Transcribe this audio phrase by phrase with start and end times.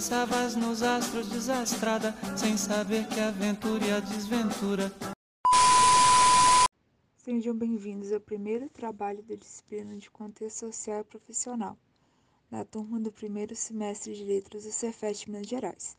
[0.00, 4.90] Tropeçavas nos astros desastrada, sem saber que a aventura e a desventura
[7.18, 11.76] Sejam bem-vindos ao primeiro trabalho da disciplina de Contexto Social e Profissional,
[12.50, 15.98] da turma do primeiro semestre de Letras do Cefet Minas Gerais.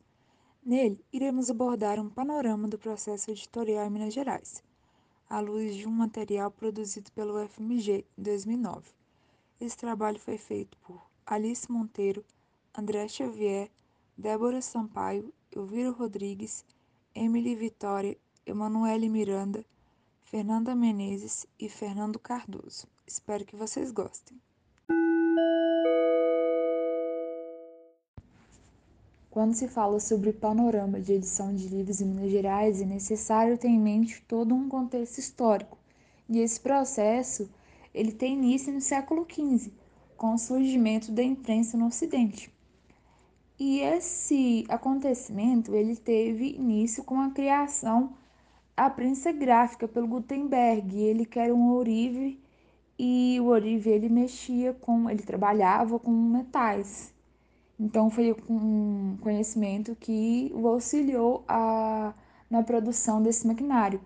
[0.66, 4.64] Nele, iremos abordar um panorama do processo editorial em Minas Gerais,
[5.30, 8.90] à luz de um material produzido pelo FMG em 2009.
[9.60, 12.26] Esse trabalho foi feito por Alice Monteiro,
[12.76, 13.70] André Xavier,
[14.22, 16.64] Débora Sampaio, Elvira Rodrigues,
[17.16, 19.66] Emily Vitória, Emanuele Miranda,
[20.26, 22.88] Fernanda Menezes e Fernando Cardoso.
[23.08, 24.40] Espero que vocês gostem.
[29.32, 33.70] Quando se fala sobre panorama de edição de livros em Minas Gerais, é necessário ter
[33.70, 35.80] em mente todo um contexto histórico.
[36.30, 37.50] E esse processo
[37.92, 39.72] ele tem início no século XV,
[40.16, 42.52] com o surgimento da imprensa no Ocidente.
[43.64, 48.14] E esse acontecimento ele teve início com a criação
[48.76, 50.98] a prensa gráfica pelo Gutenberg.
[51.00, 52.42] Ele que era um ourive
[52.98, 57.14] e o ourive ele mexia com, ele trabalhava com metais.
[57.80, 62.16] Então foi um conhecimento que o auxiliou a,
[62.50, 64.02] na produção desse maquinário.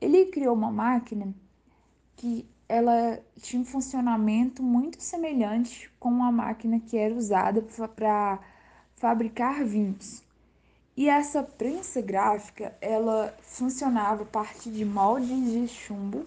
[0.00, 1.34] Ele criou uma máquina
[2.16, 7.60] que ela tinha um funcionamento muito semelhante com a máquina que era usada
[7.94, 8.40] para
[8.98, 10.22] fabricar vinhos.
[10.96, 16.26] E essa prensa gráfica, ela funcionava a partir de moldes de chumbo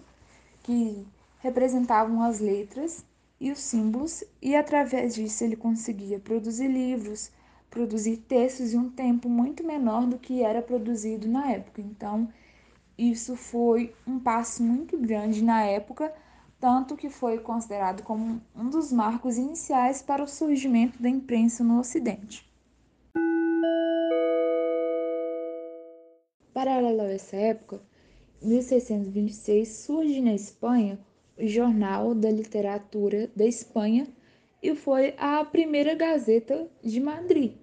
[0.62, 1.06] que
[1.40, 3.04] representavam as letras
[3.38, 7.30] e os símbolos, e através disso ele conseguia produzir livros,
[7.68, 11.80] produzir textos em um tempo muito menor do que era produzido na época.
[11.80, 12.28] Então,
[12.96, 16.14] isso foi um passo muito grande na época,
[16.60, 21.80] tanto que foi considerado como um dos marcos iniciais para o surgimento da imprensa no
[21.80, 22.51] Ocidente.
[26.52, 27.80] Paralelo a essa época,
[28.42, 30.98] em 1626 surge na Espanha
[31.38, 34.06] o Jornal da Literatura da Espanha
[34.62, 37.54] e foi a primeira Gazeta de Madrid.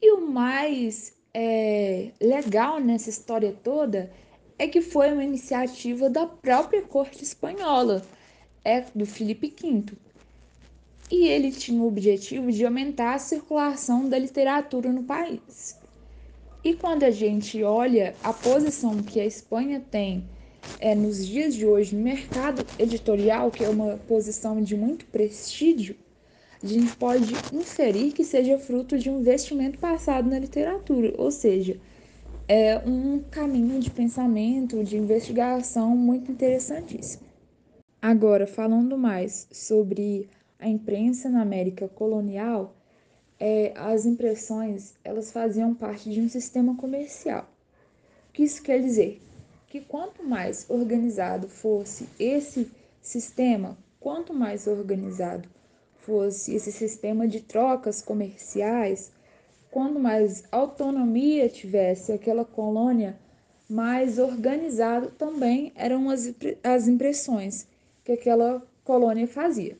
[0.00, 4.12] E o mais é, legal nessa história toda
[4.56, 8.00] é que foi uma iniciativa da própria corte espanhola,
[8.64, 9.96] é do Felipe V.
[11.10, 15.76] E ele tinha o objetivo de aumentar a circulação da literatura no país.
[16.62, 20.24] E quando a gente olha a posição que a Espanha tem
[20.78, 25.96] é, nos dias de hoje no mercado editorial, que é uma posição de muito prestígio,
[26.62, 31.80] a gente pode inferir que seja fruto de um investimento passado na literatura, ou seja,
[32.46, 37.22] é um caminho de pensamento, de investigação muito interessantíssimo.
[38.02, 40.28] Agora, falando mais sobre
[40.60, 42.74] a imprensa na América colonial,
[43.38, 47.48] é, as impressões elas faziam parte de um sistema comercial.
[48.28, 49.20] O que isso quer dizer?
[49.66, 55.48] Que quanto mais organizado fosse esse sistema, quanto mais organizado
[56.00, 59.10] fosse esse sistema de trocas comerciais,
[59.70, 63.18] quanto mais autonomia tivesse aquela colônia,
[63.68, 67.66] mais organizado também eram as, as impressões
[68.04, 69.78] que aquela colônia fazia.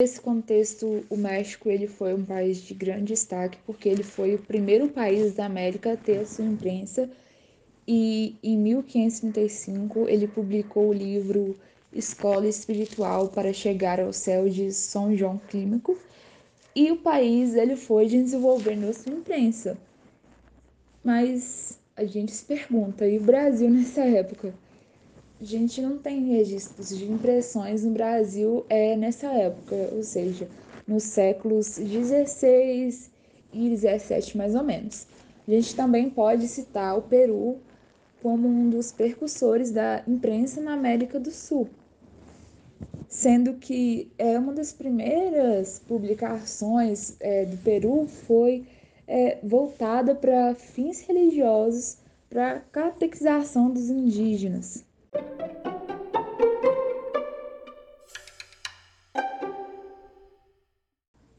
[0.00, 4.38] Nesse contexto, o México ele foi um país de grande destaque porque ele foi o
[4.38, 7.10] primeiro país da América a ter a sua imprensa
[7.86, 11.54] e em 1535 ele publicou o livro
[11.92, 15.98] Escola Espiritual para Chegar ao Céu de São João Clínico
[16.74, 19.76] e o país ele foi desenvolvendo a sua imprensa.
[21.04, 24.54] Mas a gente se pergunta, e o Brasil nessa época?
[25.40, 30.46] A gente não tem registros de impressões no Brasil é nessa época, ou seja,
[30.86, 33.10] nos séculos 16
[33.54, 35.06] e 17 mais ou menos.
[35.48, 37.56] A gente também pode citar o Peru
[38.22, 41.70] como um dos percussores da imprensa na América do Sul,
[43.08, 48.66] sendo que é uma das primeiras publicações é, do Peru foi
[49.08, 51.96] é, voltada para fins religiosos,
[52.28, 54.84] para catequização dos indígenas.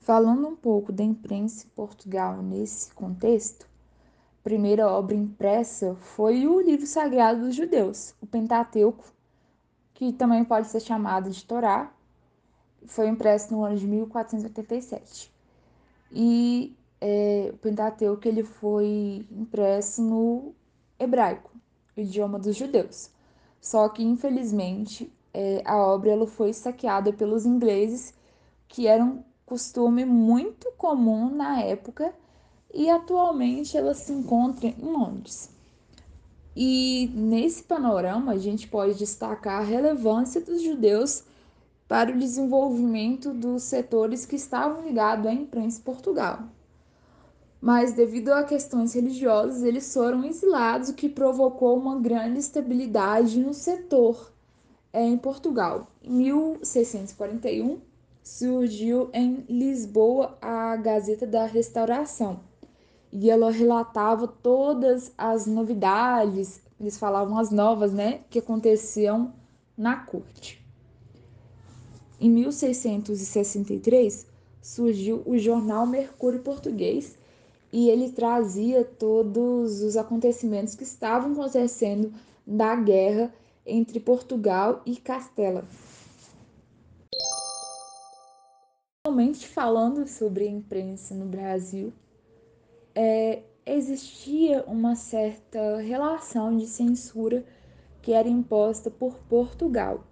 [0.01, 3.69] Falando um pouco da imprensa em Portugal nesse contexto,
[4.43, 9.05] primeira obra impressa foi o livro sagrado dos judeus, o Pentateuco,
[9.93, 11.93] que também pode ser chamado de Torá,
[12.87, 15.31] foi impresso no ano de 1487.
[16.11, 20.55] E é, o Pentateuco ele foi impresso no
[20.99, 21.51] hebraico,
[21.95, 23.11] o idioma dos judeus.
[23.61, 28.15] Só que, infelizmente, é, a obra ela foi saqueada pelos ingleses,
[28.67, 32.13] que era um costume muito comum na época,
[32.73, 35.49] e atualmente ela se encontra em Londres.
[36.55, 41.25] E nesse panorama, a gente pode destacar a relevância dos judeus
[41.85, 46.43] para o desenvolvimento dos setores que estavam ligados à imprensa em Portugal.
[47.59, 53.53] Mas, devido a questões religiosas, eles foram exilados, o que provocou uma grande instabilidade no
[53.53, 54.31] setor
[54.93, 55.87] é, em Portugal.
[56.01, 57.90] Em 1641,
[58.23, 62.39] surgiu em Lisboa a Gazeta da Restauração
[63.11, 69.33] e ela relatava todas as novidades, eles falavam as novas, né, que aconteciam
[69.77, 70.63] na corte.
[72.19, 74.27] Em 1663
[74.61, 77.17] surgiu o jornal Mercúrio Português
[77.73, 82.13] e ele trazia todos os acontecimentos que estavam acontecendo
[82.45, 83.33] da guerra
[83.65, 85.65] entre Portugal e Castela.
[89.11, 91.91] Realmente falando sobre a imprensa no Brasil,
[92.95, 97.43] é, existia uma certa relação de censura
[98.01, 100.05] que era imposta por Portugal,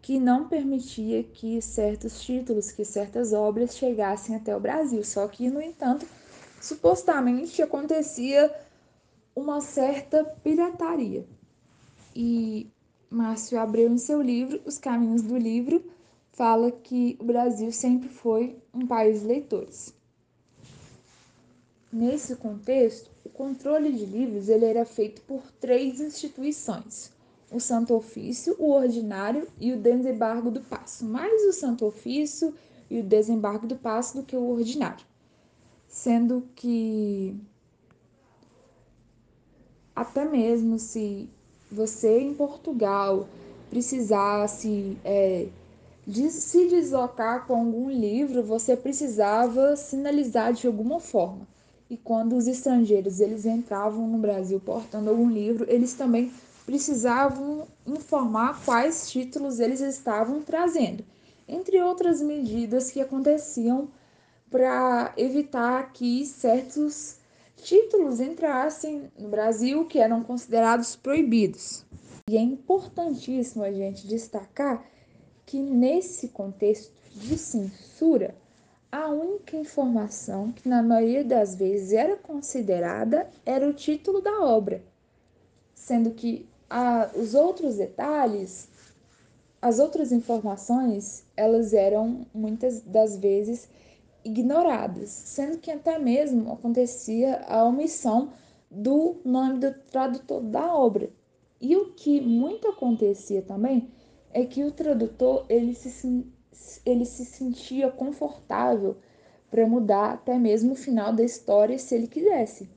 [0.00, 5.04] que não permitia que certos títulos, que certas obras chegassem até o Brasil.
[5.04, 6.06] Só que, no entanto,
[6.58, 8.50] supostamente acontecia
[9.34, 11.26] uma certa pirataria.
[12.14, 12.70] E
[13.10, 15.84] Márcio Abreu, em seu livro Os Caminhos do Livro,
[16.36, 19.92] fala que o Brasil sempre foi um país de leitores.
[21.90, 27.10] Nesse contexto, o controle de livros ele era feito por três instituições:
[27.50, 31.06] o Santo Ofício, o Ordinário e o Desembargo do Passo.
[31.06, 32.54] Mais o Santo Ofício
[32.90, 35.06] e o Desembargo do Passo do que o Ordinário.
[35.88, 37.34] Sendo que
[39.94, 41.30] até mesmo se
[41.72, 43.26] você em Portugal
[43.70, 45.48] precisasse é,
[46.06, 51.48] de se deslocar com algum livro, você precisava sinalizar de alguma forma.
[51.90, 56.32] E quando os estrangeiros eles entravam no Brasil portando algum livro, eles também
[56.64, 61.04] precisavam informar quais títulos eles estavam trazendo,
[61.48, 63.88] entre outras medidas que aconteciam
[64.50, 67.16] para evitar que certos
[67.56, 71.84] títulos entrassem no Brasil que eram considerados proibidos.
[72.28, 74.84] E é importantíssimo a gente destacar
[75.46, 78.34] que nesse contexto de censura,
[78.90, 84.82] a única informação que, na maioria das vezes, era considerada era o título da obra,
[85.74, 88.68] sendo que a, os outros detalhes,
[89.62, 93.68] as outras informações, elas eram muitas das vezes
[94.24, 98.32] ignoradas, sendo que até mesmo acontecia a omissão
[98.68, 101.08] do nome do tradutor da obra.
[101.60, 103.88] E o que muito acontecia também
[104.36, 106.26] é que o tradutor ele se
[106.84, 108.96] ele se sentia confortável
[109.50, 112.68] para mudar até mesmo o final da história se ele quisesse.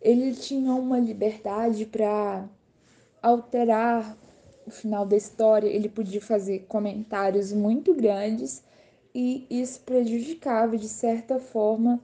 [0.00, 2.48] Ele tinha uma liberdade para
[3.20, 4.16] alterar
[4.66, 8.62] o final da história, ele podia fazer comentários muito grandes
[9.14, 12.00] e isso prejudicava de certa forma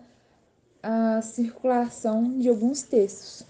[0.82, 3.46] a circulação de alguns textos.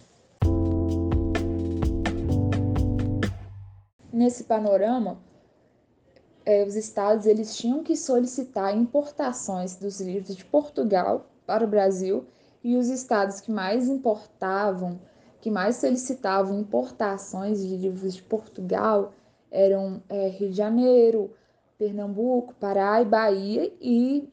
[4.21, 5.19] Nesse panorama,
[6.45, 12.27] é, os estados eles tinham que solicitar importações dos livros de Portugal para o Brasil
[12.63, 15.01] e os estados que mais importavam,
[15.41, 19.15] que mais solicitavam importações de livros de Portugal
[19.51, 21.31] eram é, Rio de Janeiro,
[21.79, 24.29] Pernambuco, Pará e Bahia e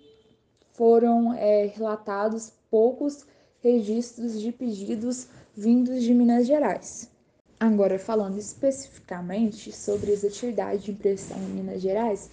[0.74, 3.26] foram é, relatados poucos
[3.62, 7.10] registros de pedidos vindos de Minas Gerais.
[7.60, 12.30] Agora, falando especificamente sobre as atividades de impressão em Minas Gerais,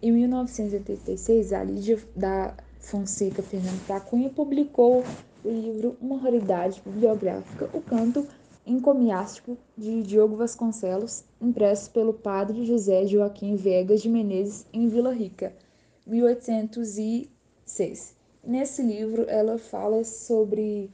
[0.00, 5.02] em 1986, a Lídia da Fonseca Fernando Tacunha publicou
[5.44, 8.24] o livro Uma Raridade Bibliográfica, O Canto
[8.64, 15.52] Encomiástico de Diogo Vasconcelos, impresso pelo padre José Joaquim Vegas de Menezes em Vila Rica,
[16.06, 18.16] 1806.
[18.44, 20.88] Nesse livro, ela fala sobre,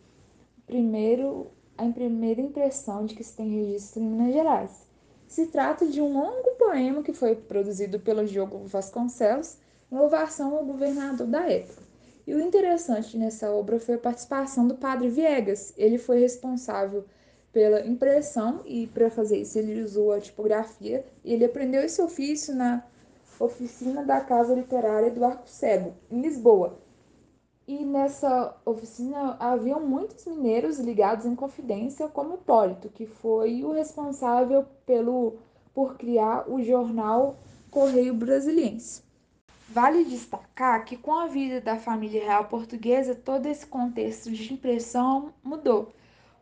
[0.66, 4.86] primeiro, a primeira impressão de que se tem registro em Minas Gerais.
[5.26, 9.56] Se trata de um longo poema que foi produzido pelo Diogo Vasconcelos
[9.90, 11.82] em louvação ao governador da época.
[12.26, 15.74] E o interessante nessa obra foi a participação do Padre Viegas.
[15.76, 17.04] Ele foi responsável
[17.52, 22.54] pela impressão e para fazer isso ele usou a tipografia e ele aprendeu esse ofício
[22.54, 22.82] na
[23.38, 26.78] oficina da Casa Literária do Arco Cego, em Lisboa.
[27.66, 34.66] E nessa oficina haviam muitos mineiros ligados em confidência, como Hipólito, que foi o responsável
[34.84, 35.38] pelo,
[35.72, 37.38] por criar o jornal
[37.70, 39.02] Correio Brasiliense.
[39.66, 45.32] Vale destacar que com a vida da família real portuguesa, todo esse contexto de impressão
[45.42, 45.90] mudou.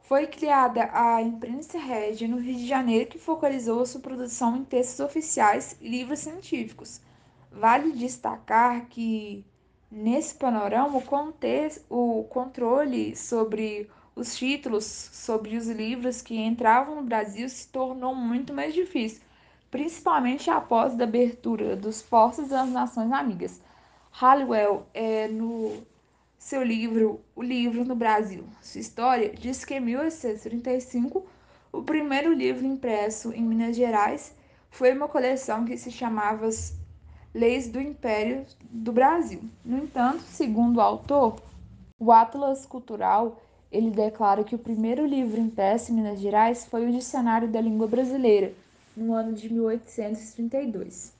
[0.00, 4.98] Foi criada a Imprensa Régia no Rio de Janeiro, que focalizou sua produção em textos
[4.98, 7.00] oficiais e livros científicos.
[7.50, 9.46] Vale destacar que
[9.92, 17.02] nesse panorama o, contexto, o controle sobre os títulos, sobre os livros que entravam no
[17.02, 19.22] Brasil se tornou muito mais difícil
[19.72, 23.58] principalmente após a abertura dos portos das nações amigas.
[24.10, 25.82] Halliwell, é, no
[26.38, 31.26] seu livro O Livro no Brasil, sua história, diz que em 1835,
[31.72, 34.36] o primeiro livro impresso em Minas Gerais
[34.70, 36.46] foi uma coleção que se chamava
[37.34, 39.40] Leis do Império do Brasil.
[39.64, 41.36] No entanto, segundo o autor,
[41.98, 46.92] o Atlas Cultural ele declara que o primeiro livro impresso em Minas Gerais foi o
[46.92, 48.52] Dicionário da Língua Brasileira,
[48.94, 51.12] no ano de 1832.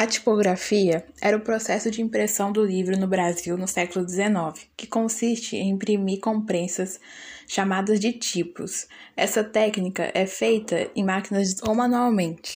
[0.00, 4.86] A tipografia era o processo de impressão do livro no Brasil no século XIX, que
[4.86, 6.98] consiste em imprimir com prensas
[7.46, 8.88] chamadas de tipos.
[9.14, 12.52] Essa técnica é feita em máquinas ou manualmente.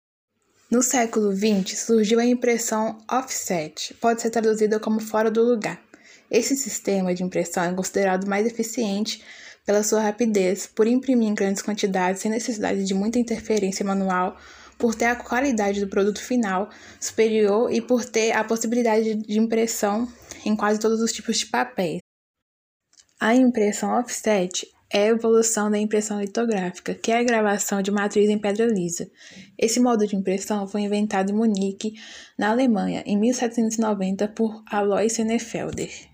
[0.70, 5.80] No século XX surgiu a impressão offset, pode ser traduzida como fora do lugar.
[6.30, 9.24] Esse sistema de impressão é considerado mais eficiente
[9.64, 14.36] pela sua rapidez, por imprimir em grandes quantidades sem necessidade de muita interferência manual,
[14.80, 20.08] por ter a qualidade do produto final superior e por ter a possibilidade de impressão
[20.44, 22.00] em quase todos os tipos de papéis.
[23.20, 28.28] A impressão offset é a evolução da impressão litográfica, que é a gravação de matriz
[28.28, 29.08] em pedra lisa.
[29.56, 31.92] Esse modo de impressão foi inventado em Munique,
[32.36, 36.09] na Alemanha, em 1790 por Alois Senefelder.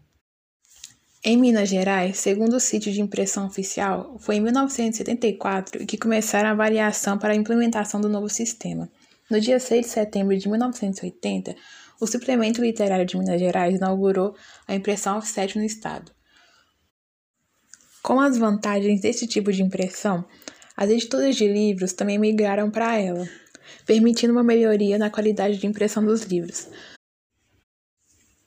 [1.28, 6.54] Em Minas Gerais, segundo o sítio de impressão oficial, foi em 1974 que começaram a
[6.54, 8.88] variação para a implementação do novo sistema.
[9.28, 11.56] No dia 6 de setembro de 1980,
[12.00, 14.36] o Suplemento Literário de Minas Gerais inaugurou
[14.68, 16.12] a impressão offset no estado.
[18.04, 20.24] Com as vantagens desse tipo de impressão,
[20.76, 23.28] as editoras de livros também migraram para ela,
[23.84, 26.68] permitindo uma melhoria na qualidade de impressão dos livros,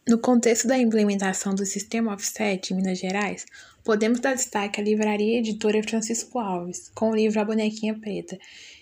[0.10, 3.46] no contexto da implementação do sistema offset em Minas Gerais,
[3.84, 8.38] podemos dar destaque à livraria editora Francisco Alves, com o livro A Bonequinha Preta,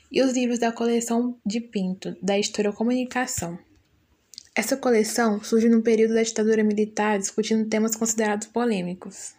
[0.09, 3.59] e os livros da coleção de Pinto, da editora Comunicação.
[4.55, 9.33] Essa coleção surge no período da ditadura militar, discutindo temas considerados polêmicos.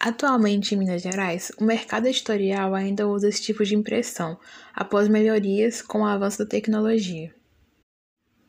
[0.00, 4.38] Atualmente, em Minas Gerais, o mercado editorial ainda usa esse tipo de impressão,
[4.74, 7.34] após melhorias com o avanço da tecnologia.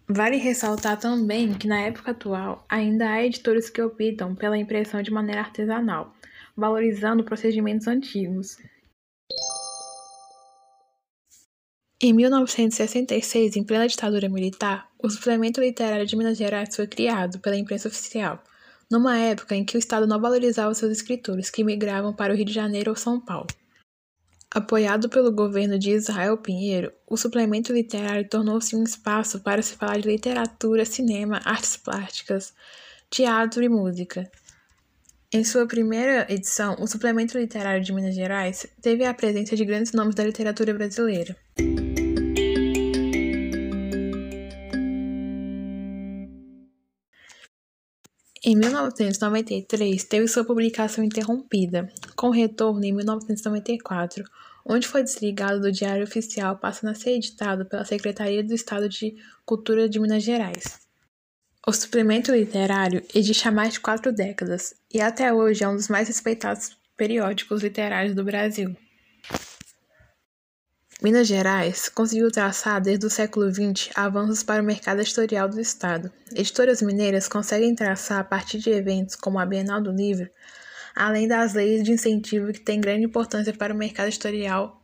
[0.07, 5.11] Vale ressaltar também que na época atual ainda há editores que optam pela impressão de
[5.11, 6.13] maneira artesanal,
[6.55, 8.57] valorizando procedimentos antigos.
[12.01, 17.55] Em 1966, em plena ditadura militar, o Suplemento Literário de Minas Gerais foi criado pela
[17.55, 18.43] imprensa oficial,
[18.91, 22.45] numa época em que o Estado não valorizava seus escritores que migravam para o Rio
[22.45, 23.47] de Janeiro ou São Paulo.
[24.53, 29.99] Apoiado pelo governo de Israel Pinheiro, o suplemento literário tornou-se um espaço para se falar
[29.99, 32.53] de literatura, cinema, artes plásticas,
[33.09, 34.29] teatro e música.
[35.33, 39.91] Em sua primeira edição, o suplemento literário de Minas Gerais teve a presença de grandes
[39.91, 41.35] nomes da literatura brasileira.
[48.45, 54.25] Em 1993, teve sua publicação interrompida, com retorno em 1994,
[54.65, 59.15] onde foi desligado do Diário Oficial, passando a ser editado pela Secretaria do Estado de
[59.45, 60.81] Cultura de Minas Gerais.
[61.65, 65.87] O suplemento literário existe há mais de quatro décadas e até hoje é um dos
[65.87, 68.75] mais respeitados periódicos literários do Brasil.
[71.03, 76.09] Minas Gerais conseguiu traçar desde o século XX avanços para o mercado editorial do Estado.
[76.33, 80.29] Editoras mineiras conseguem traçar a partir de eventos como a Bienal do Livro,
[80.95, 84.81] além das leis de incentivo que têm grande importância para o mercado editorial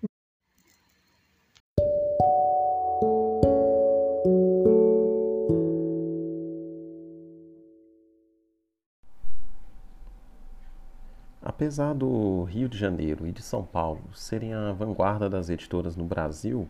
[11.60, 16.06] Apesar do Rio de Janeiro e de São Paulo serem a vanguarda das editoras no
[16.06, 16.70] Brasil,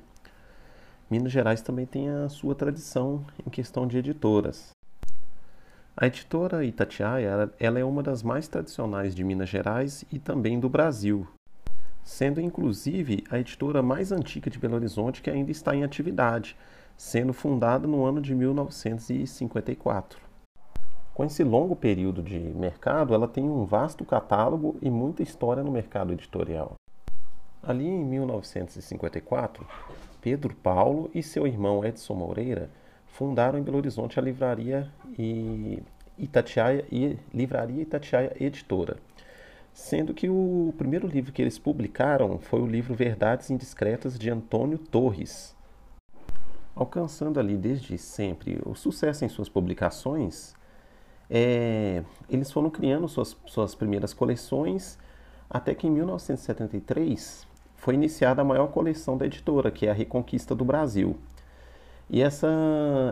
[1.11, 4.71] Minas Gerais também tem a sua tradição em questão de editoras.
[5.95, 10.67] A editora Itatiaia ela é uma das mais tradicionais de Minas Gerais e também do
[10.67, 11.27] Brasil,
[12.03, 16.57] sendo inclusive a editora mais antiga de Belo Horizonte que ainda está em atividade,
[16.97, 20.28] sendo fundada no ano de 1954.
[21.19, 25.69] Com esse longo período de mercado, ela tem um vasto catálogo e muita história no
[25.69, 26.75] mercado editorial.
[27.61, 29.67] Ali em 1954,
[30.21, 32.69] Pedro Paulo e seu irmão Edson Moreira
[33.05, 35.83] fundaram em Belo Horizonte a livraria e
[36.17, 38.95] Itatiaia e Livraria Itatiaia Editora,
[39.73, 44.77] sendo que o primeiro livro que eles publicaram foi o livro Verdades Indiscretas de Antônio
[44.77, 45.53] Torres.
[46.73, 50.57] Alcançando ali desde sempre o sucesso em suas publicações,
[51.29, 54.97] é, eles foram criando suas, suas primeiras coleções
[55.49, 60.53] até que em 1973 foi iniciada a maior coleção da editora, que é a Reconquista
[60.53, 61.15] do Brasil.
[62.09, 62.47] E essa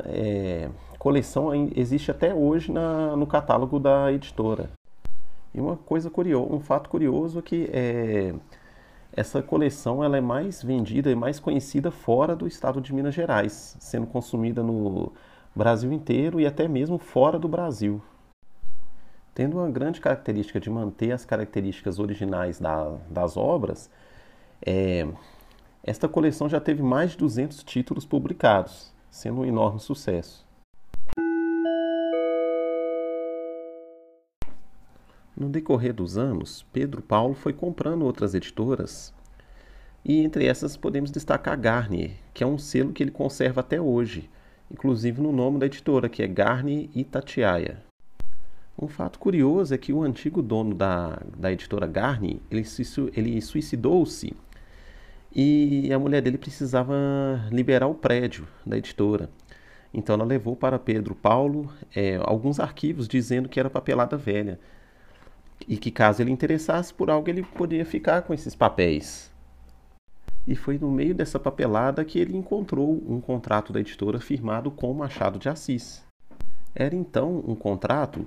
[0.06, 0.70] é,
[1.00, 4.70] coleção existe até hoje na, no catálogo da editora.
[5.54, 8.34] E uma coisa curiosa, um fato curioso é que é,
[9.14, 13.78] essa coleção ela é mais vendida e mais conhecida fora do estado de Minas Gerais,
[13.80, 15.12] sendo consumida no
[15.58, 18.00] Brasil inteiro e até mesmo fora do Brasil.
[19.34, 23.90] Tendo uma grande característica de manter as características originais da, das obras,
[24.64, 25.08] é,
[25.84, 30.46] esta coleção já teve mais de 200 títulos publicados, sendo um enorme sucesso.
[35.36, 39.14] No decorrer dos anos, Pedro Paulo foi comprando outras editoras,
[40.06, 43.82] e entre essas podemos destacar a Garnier, que é um selo que ele conserva até
[43.82, 44.30] hoje,
[44.72, 47.84] inclusive no nome da editora, que é Garnier Itatiaia.
[48.80, 52.64] Um fato curioso é que o antigo dono da, da editora Garnier, ele,
[53.16, 54.36] ele suicidou-se
[55.36, 56.96] e a mulher dele precisava
[57.52, 59.30] liberar o prédio da editora.
[59.94, 64.60] Então ela levou para Pedro Paulo é, alguns arquivos dizendo que era papelada velha
[65.68, 69.32] e que caso ele interessasse por algo ele poderia ficar com esses papéis.
[70.48, 74.94] E foi no meio dessa papelada que ele encontrou um contrato da editora firmado com
[74.94, 76.04] Machado de Assis.
[76.74, 78.26] Era então um contrato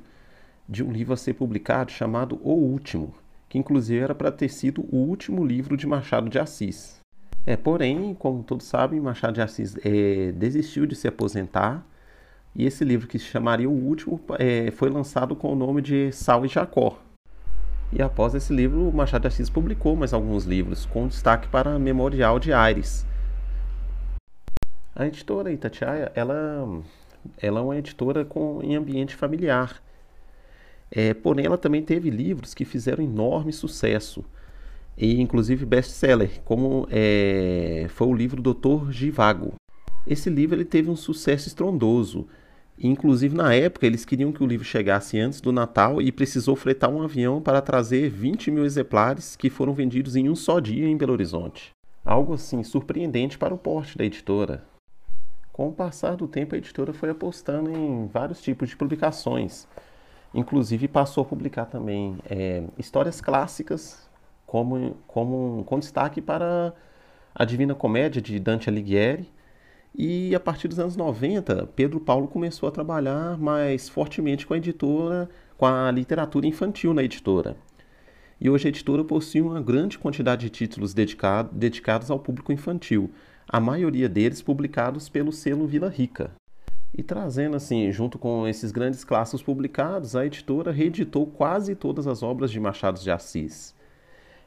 [0.68, 3.14] de um livro a ser publicado chamado O Último,
[3.48, 7.00] que inclusive era para ter sido o último livro de Machado de Assis.
[7.46, 11.86] É, porém, como todos sabem, Machado de Assis é, desistiu de se aposentar
[12.54, 16.12] e esse livro, que se chamaria O Último, é, foi lançado com o nome de
[16.12, 16.98] Sal e Jacó.
[17.92, 22.38] E após esse livro, Machado de Assis publicou mais alguns livros, com destaque para Memorial
[22.38, 23.04] de Aires.
[24.94, 26.82] A editora Itatiaia, ela,
[27.36, 29.82] ela é uma editora com, em ambiente familiar.
[30.90, 34.24] É, porém, ela também teve livros que fizeram enorme sucesso,
[34.96, 39.54] e inclusive best-seller, como é, foi o livro Doutor Givago.
[40.06, 42.28] Esse livro ele teve um sucesso estrondoso,
[42.80, 46.90] inclusive na época eles queriam que o livro chegasse antes do Natal e precisou fretar
[46.90, 50.96] um avião para trazer 20 mil exemplares que foram vendidos em um só dia em
[50.96, 51.70] Belo Horizonte.
[52.04, 54.64] Algo assim surpreendente para o porte da editora.
[55.52, 59.66] Com o passar do tempo, a editora foi apostando em vários tipos de publicações,
[60.32, 64.08] Inclusive passou a publicar também é, histórias clássicas,
[64.46, 66.72] como, como com destaque para
[67.34, 69.28] a Divina Comédia de Dante Alighieri.
[69.94, 74.56] E a partir dos anos 90, Pedro Paulo começou a trabalhar mais fortemente com a
[74.56, 77.56] editora, com a literatura infantil na editora.
[78.40, 83.10] E hoje a editora possui uma grande quantidade de títulos dedicado, dedicados ao público infantil,
[83.48, 86.30] a maioria deles publicados pelo selo Vila Rica.
[86.96, 92.22] E trazendo assim, junto com esses grandes clássicos publicados, a editora reeditou quase todas as
[92.22, 93.74] obras de Machado de Assis,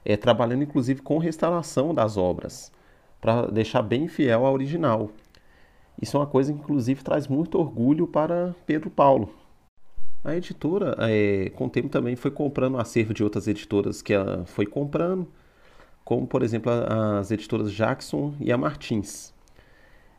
[0.04, 2.72] é, trabalhando inclusive com restauração das obras,
[3.22, 5.12] para deixar bem fiel ao original.
[6.02, 9.30] Isso é uma coisa que inclusive traz muito orgulho para Pedro Paulo.
[10.24, 14.46] A editora, é, com o tempo, também foi comprando acervo de outras editoras que ela
[14.46, 15.28] foi comprando,
[16.06, 19.34] como por exemplo as editoras Jackson e a Martins.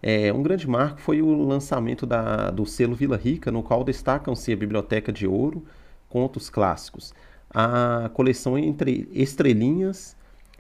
[0.03, 4.53] É, um grande marco foi o lançamento da, do selo Vila Rica, no qual destacam-se
[4.53, 5.65] a Biblioteca de Ouro,
[6.11, 7.15] contos clássicos,
[7.49, 10.15] a coleção entre Estrelinhas,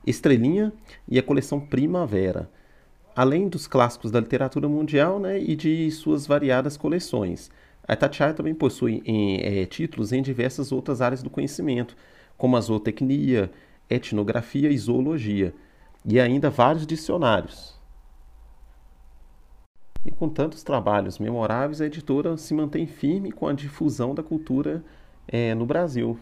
[0.06, 0.72] Estrelinha
[1.06, 2.48] e a coleção Primavera,
[3.14, 7.50] além dos clássicos da literatura mundial né, e de suas variadas coleções.
[7.86, 11.96] A Itatiaia também possui em, é, títulos em diversas outras áreas do conhecimento,
[12.36, 13.50] como a zootecnia,
[13.88, 15.54] etnografia e zoologia,
[16.04, 17.78] e ainda vários dicionários.
[20.04, 24.84] E com tantos trabalhos memoráveis, a editora se mantém firme com a difusão da cultura
[25.26, 26.18] é, no Brasil.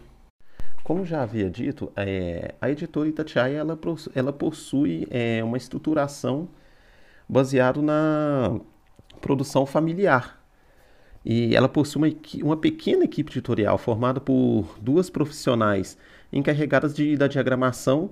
[0.83, 3.77] Como já havia dito, é, a editora Itatiaia ela,
[4.13, 6.47] ela possui é, uma estruturação
[7.27, 8.59] baseado na
[9.21, 10.43] produção familiar.
[11.25, 15.97] E ela possui uma, uma pequena equipe editorial formada por duas profissionais
[16.31, 18.11] encarregadas de, da diagramação.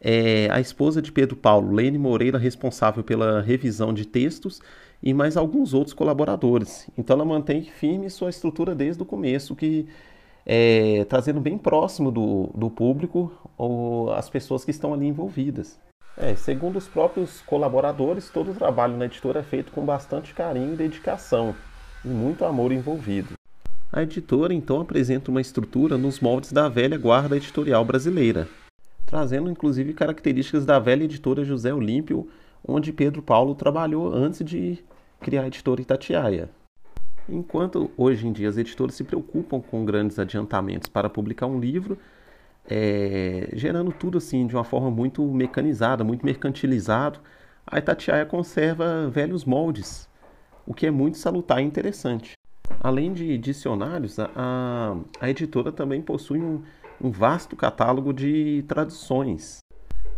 [0.00, 4.60] É, a esposa de Pedro Paulo, Lene Moreira, responsável pela revisão de textos,
[5.02, 6.88] e mais alguns outros colaboradores.
[6.98, 9.86] Então ela mantém firme sua estrutura desde o começo, que
[10.44, 15.78] é, trazendo bem próximo do, do público ou as pessoas que estão ali envolvidas.
[16.16, 20.74] É, segundo os próprios colaboradores, todo o trabalho na editora é feito com bastante carinho
[20.74, 21.54] e dedicação
[22.04, 23.32] e muito amor envolvido.
[23.90, 28.46] A editora então apresenta uma estrutura nos moldes da velha guarda editorial brasileira,
[29.06, 32.28] trazendo inclusive características da velha editora José Olímpio,
[32.66, 34.78] onde Pedro Paulo trabalhou antes de
[35.20, 36.50] criar a editora Itatiaia.
[37.28, 41.98] Enquanto hoje em dia as editoras se preocupam com grandes adiantamentos para publicar um livro,
[42.68, 47.20] é, gerando tudo assim de uma forma muito mecanizada, muito mercantilizado,
[47.66, 50.08] a Itatiaia conserva velhos moldes,
[50.66, 52.32] o que é muito salutar e interessante.
[52.80, 56.62] Além de dicionários, a, a editora também possui um,
[57.00, 59.58] um vasto catálogo de traduções,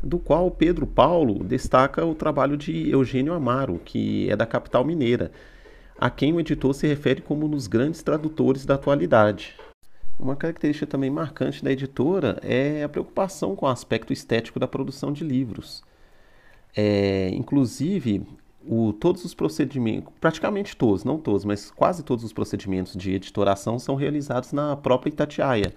[0.02, 5.32] do qual Pedro Paulo destaca o trabalho de Eugênio Amaro, que é da capital mineira,
[5.98, 9.54] a quem o editor se refere como um dos grandes tradutores da atualidade.
[10.18, 15.12] Uma característica também marcante da editora é a preocupação com o aspecto estético da produção
[15.12, 15.82] de livros.
[16.76, 18.26] É, inclusive,
[18.66, 23.78] o, todos os procedimentos, praticamente todos, não todos, mas quase todos os procedimentos de editoração
[23.78, 25.74] são realizados na própria Itatiaia,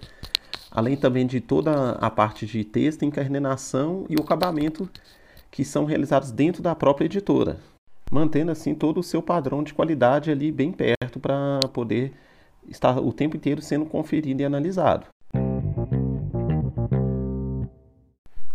[0.70, 4.88] além também de toda a parte de texto, encarnação e o acabamento
[5.50, 7.58] que são realizados dentro da própria editora,
[8.10, 12.12] mantendo assim todo o seu padrão de qualidade ali bem perto para poder
[12.68, 15.06] estar o tempo inteiro sendo conferido e analisado.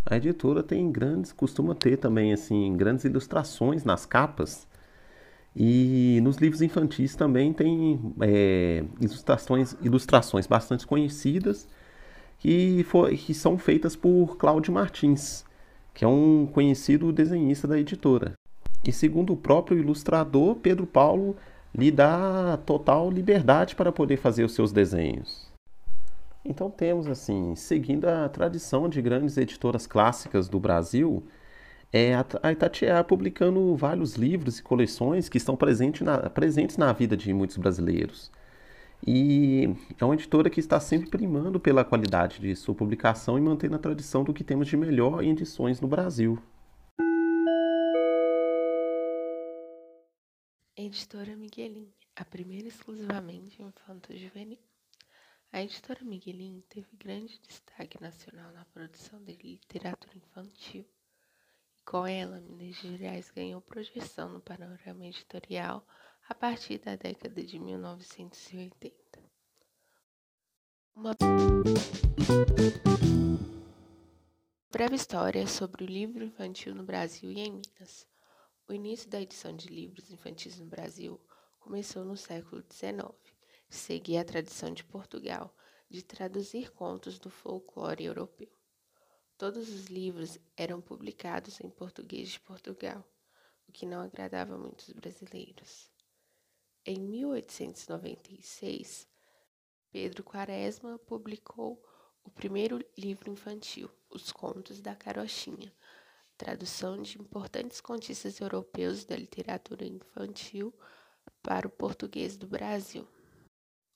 [0.06, 4.68] A editora tem grandes, costuma ter também assim grandes ilustrações nas capas
[5.56, 11.68] e nos livros infantis também tem é, ilustrações, ilustrações bastante conhecidas
[12.40, 15.46] que, for, que são feitas por Cláudio Martins,
[15.94, 18.34] que é um conhecido desenhista da editora.
[18.86, 21.38] E segundo o próprio ilustrador, Pedro Paulo
[21.76, 25.52] lhe dá total liberdade para poder fazer os seus desenhos.
[26.46, 31.24] Então temos assim, seguindo a tradição de grandes editoras clássicas do Brasil,
[31.92, 37.16] é a Itatiaia publicando vários livros e coleções que estão presentes na, presentes na vida
[37.16, 38.32] de muitos brasileiros.
[39.06, 43.76] E é uma editora que está sempre primando pela qualidade de sua publicação e mantendo
[43.76, 46.40] a tradição do que temos de melhor em edições no Brasil.
[50.86, 54.60] Editora Miguelin, a primeira exclusivamente infanto-juvenil.
[55.50, 60.86] A editora Miguelin teve grande destaque nacional na produção de literatura infantil.
[61.78, 65.88] E com ela, Minas Gerais ganhou projeção no panorama editorial
[66.28, 69.24] a partir da década de 1980.
[70.98, 71.16] Uma
[74.70, 78.06] breve história sobre o livro infantil no Brasil e em Minas.
[78.74, 81.22] O início da edição de livros infantis no Brasil
[81.60, 83.14] começou no século XIX.
[83.70, 85.56] Seguia a tradição de Portugal
[85.88, 88.50] de traduzir contos do folclore europeu.
[89.38, 93.08] Todos os livros eram publicados em português de Portugal,
[93.68, 95.92] o que não agradava muitos brasileiros.
[96.84, 99.08] Em 1896,
[99.92, 101.80] Pedro Quaresma publicou
[102.24, 105.72] o primeiro livro infantil, Os Contos da Carochinha,
[106.38, 110.74] tradução de importantes contistas europeus da literatura infantil
[111.42, 113.08] para o português do Brasil.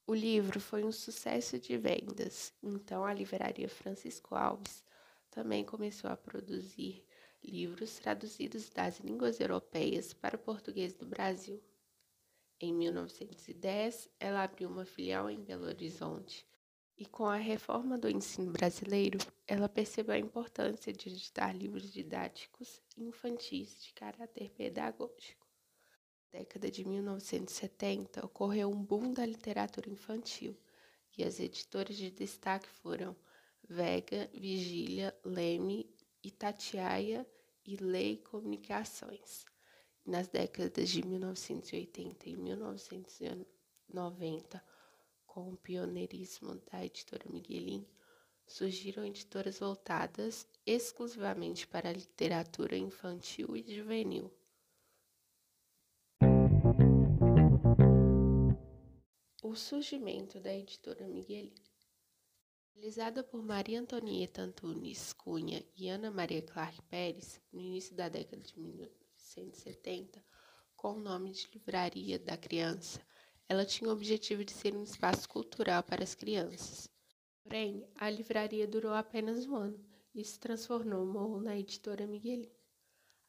[0.06, 4.84] O livro foi um sucesso de vendas, então a livraria Francisco Alves
[5.30, 7.06] também começou a produzir
[7.44, 11.62] livros traduzidos das línguas europeias para o português do Brasil.
[12.60, 16.48] Em 1910, ela abriu uma filial em Belo Horizonte
[16.98, 22.82] e com a reforma do ensino brasileiro, ela percebeu a importância de editar livros didáticos
[22.98, 25.46] infantis de caráter pedagógico.
[26.34, 30.58] Na década de 1970, ocorreu um boom da literatura infantil
[31.16, 33.16] e as editoras de destaque foram
[33.70, 37.28] Vega, Vigília, Leme, Itatiaia
[37.66, 39.46] e Lei Comunicações.
[40.06, 44.62] Nas décadas de 1980 e 1990,
[45.38, 47.88] com o pioneirismo da editora Miguelin,
[48.48, 54.34] surgiram editoras voltadas exclusivamente para a literatura infantil e juvenil.
[59.44, 61.54] O surgimento da editora Miguelin.
[62.74, 68.42] Realizada por Maria Antonieta Antunes Cunha e Ana Maria Clark Pérez no início da década
[68.42, 70.26] de 1970
[70.76, 73.06] com o nome de Livraria da Criança.
[73.50, 76.90] Ela tinha o objetivo de ser um espaço cultural para as crianças.
[77.44, 79.80] Porém, a livraria durou apenas um ano
[80.14, 82.52] e se transformou na editora Miguelin.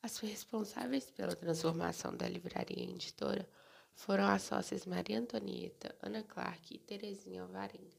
[0.02, 3.48] As responsáveis pela transformação da livraria em editora
[3.94, 7.96] foram as sócias Maria Antonieta, Ana Clark e Terezinha Alvarenga.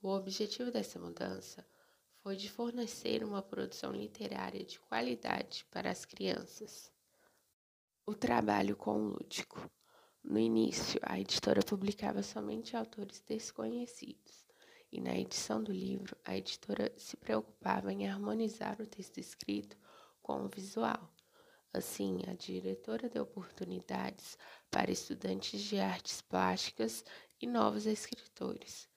[0.00, 1.66] O objetivo dessa mudança
[2.22, 6.92] foi de fornecer uma produção literária de qualidade para as crianças.
[8.04, 9.70] O trabalho com o lúdico.
[10.28, 14.44] No início, a editora publicava somente autores desconhecidos,
[14.90, 19.78] e na edição do livro, a editora se preocupava em harmonizar o texto escrito
[20.20, 21.14] com o visual.
[21.72, 24.36] Assim, a diretora deu oportunidades
[24.68, 27.04] para estudantes de artes plásticas
[27.40, 28.88] e novos escritores.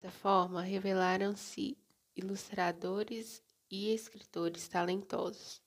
[0.00, 1.76] Dessa forma, revelaram-se
[2.14, 5.61] ilustradores e escritores talentosos.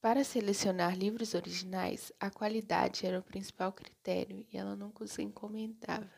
[0.00, 6.10] Para selecionar livros originais, a qualidade era o principal critério e ela nunca se encomendava.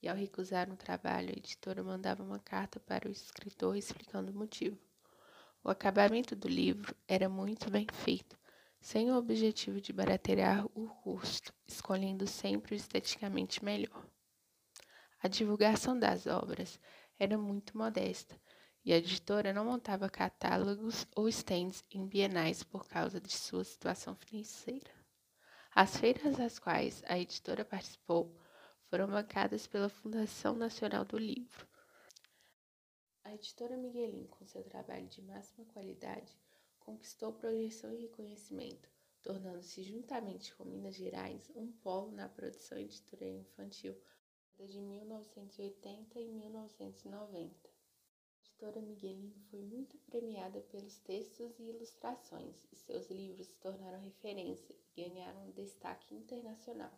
[0.00, 4.34] E ao recusar um trabalho, a editora mandava uma carta para o escritor explicando o
[4.34, 4.78] motivo.
[5.62, 8.38] O acabamento do livro era muito bem feito,
[8.80, 14.06] sem o objetivo de baratear o custo, escolhendo sempre o esteticamente melhor.
[15.22, 16.80] A divulgação das obras
[17.18, 18.40] era muito modesta
[18.88, 24.14] e a editora não montava catálogos ou stands em bienais por causa de sua situação
[24.14, 24.90] financeira.
[25.74, 28.34] As feiras às quais a editora participou
[28.88, 31.68] foram bancadas pela Fundação Nacional do Livro.
[33.24, 36.34] A editora Miguelin, com seu trabalho de máxima qualidade,
[36.80, 38.88] conquistou projeção e reconhecimento,
[39.20, 43.94] tornando-se, juntamente com Minas Gerais, um polo na produção editorial infantil
[44.56, 47.67] de 1980 e 1990.
[48.58, 54.00] A editora Miguelin foi muito premiada pelos textos e ilustrações, e seus livros se tornaram
[54.00, 56.90] referência e ganharam um destaque internacional.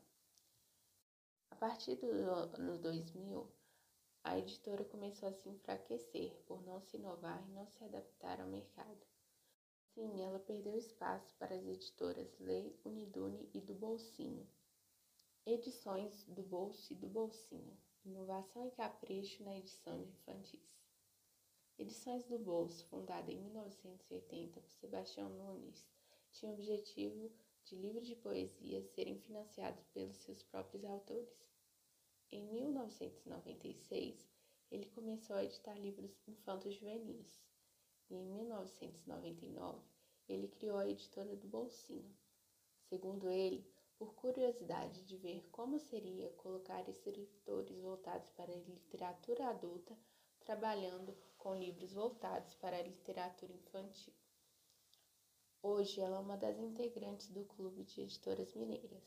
[1.51, 3.47] A partir do ano 2000,
[4.25, 8.49] a editora começou a se enfraquecer por não se inovar e não se adaptar ao
[8.49, 9.07] mercado.
[9.93, 14.49] Sim, ela perdeu espaço para as editoras Lei, Unidune e do Bolsinho.
[15.45, 17.77] Edições do Bolso e do Bolsinho.
[18.03, 20.80] Inovação e capricho na edição de infantis.
[21.81, 25.89] Edições do Bolso, fundada em 1980 por Sebastião Nunes,
[26.31, 27.33] tinha o objetivo
[27.65, 31.35] de livros de poesia serem financiados pelos seus próprios autores.
[32.31, 34.29] Em 1996,
[34.71, 37.41] ele começou a editar livros infantos juvenis
[38.11, 39.81] e em 1999
[40.29, 42.15] ele criou a editora do Bolsinho.
[42.91, 43.67] Segundo ele,
[43.97, 49.97] por curiosidade de ver como seria colocar escritores voltados para a literatura adulta
[50.41, 54.13] trabalhando com livros voltados para a literatura infantil.
[55.63, 59.03] Hoje ela é uma das integrantes do Clube de Editoras Mineiras.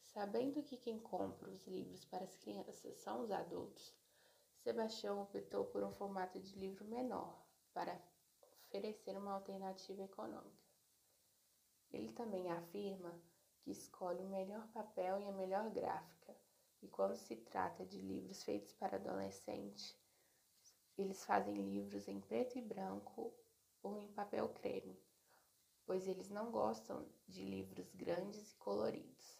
[0.00, 3.94] Sabendo que quem compra os livros para as crianças são os adultos,
[4.62, 8.00] Sebastião optou por um formato de livro menor para
[8.64, 10.64] oferecer uma alternativa econômica.
[11.92, 13.14] Ele também afirma
[13.60, 16.34] que escolhe o melhor papel e a melhor gráfica,
[16.86, 19.98] e quando se trata de livros feitos para adolescente,
[20.96, 23.34] eles fazem livros em preto e branco
[23.82, 24.96] ou em papel creme,
[25.84, 29.36] pois eles não gostam de livros grandes e coloridos.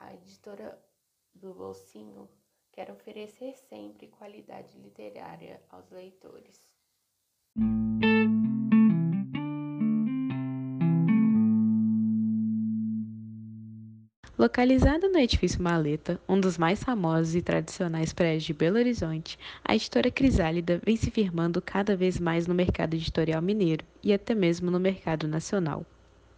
[0.00, 0.84] A editora
[1.32, 2.28] do Bolsinho
[2.72, 6.71] quer oferecer sempre qualidade literária aos leitores.
[14.42, 19.76] Localizada no edifício Maleta, um dos mais famosos e tradicionais prédios de Belo Horizonte, a
[19.76, 24.68] editora Crisálida vem se firmando cada vez mais no mercado editorial mineiro e até mesmo
[24.68, 25.86] no mercado nacional.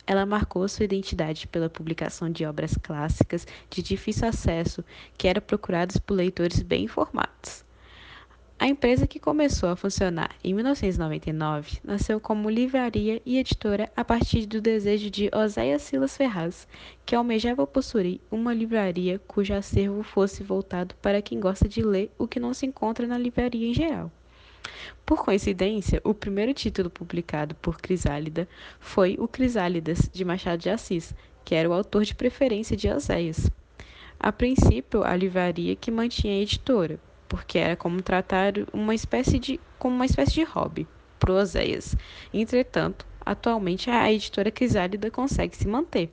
[0.07, 4.85] Ela marcou sua identidade pela publicação de obras clássicas de difícil acesso
[5.17, 7.64] que eram procuradas por leitores bem informados.
[8.64, 14.46] A empresa que começou a funcionar em 1999 nasceu como livraria e editora a partir
[14.46, 16.66] do desejo de Oséias Silas Ferraz,
[17.05, 22.27] que almejava possuir uma livraria cujo acervo fosse voltado para quem gosta de ler o
[22.27, 24.11] que não se encontra na livraria em geral.
[25.05, 28.48] Por coincidência, o primeiro título publicado por Crisálida
[28.81, 33.50] foi O Crisálidas, de Machado de Assis, que era o autor de preferência de Oséias.
[34.18, 36.98] A princípio, a livraria que mantinha a editora,
[37.35, 40.87] porque era como tratar uma espécie de como uma espécie de hobby
[41.18, 41.97] para Oséias.
[42.33, 46.12] Entretanto, atualmente a editora Crisálida consegue se manter.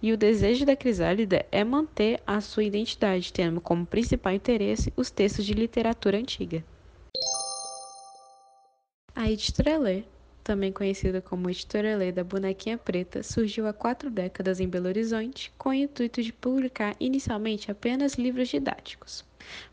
[0.00, 5.10] E o desejo da Crisálida é manter a sua identidade, tendo como principal interesse os
[5.10, 6.64] textos de literatura antiga.
[9.16, 10.04] A editora Lê,
[10.42, 15.52] também conhecida como editora Lê da Bonequinha Preta, surgiu há quatro décadas em Belo Horizonte
[15.56, 19.24] com o intuito de publicar inicialmente apenas livros didáticos.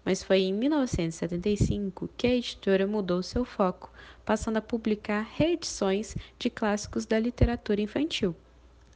[0.04, 3.92] Mas foi em 1975 que a editora mudou seu foco,
[4.26, 8.36] passando a publicar reedições de clássicos da literatura infantil.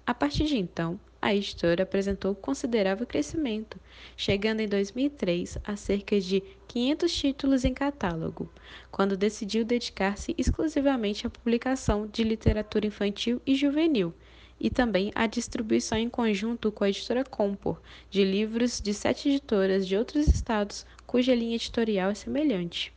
[0.06, 3.80] A partir de então, a editora apresentou considerável crescimento,
[4.18, 8.52] chegando em 2003 a cerca de 500 títulos em catálogo,
[8.90, 14.12] quando decidiu dedicar-se exclusivamente à publicação de literatura infantil e juvenil,
[14.60, 19.88] e também à distribuição em conjunto com a editora Compor, de livros de sete editoras
[19.88, 22.92] de outros estados cuja linha editorial é semelhante.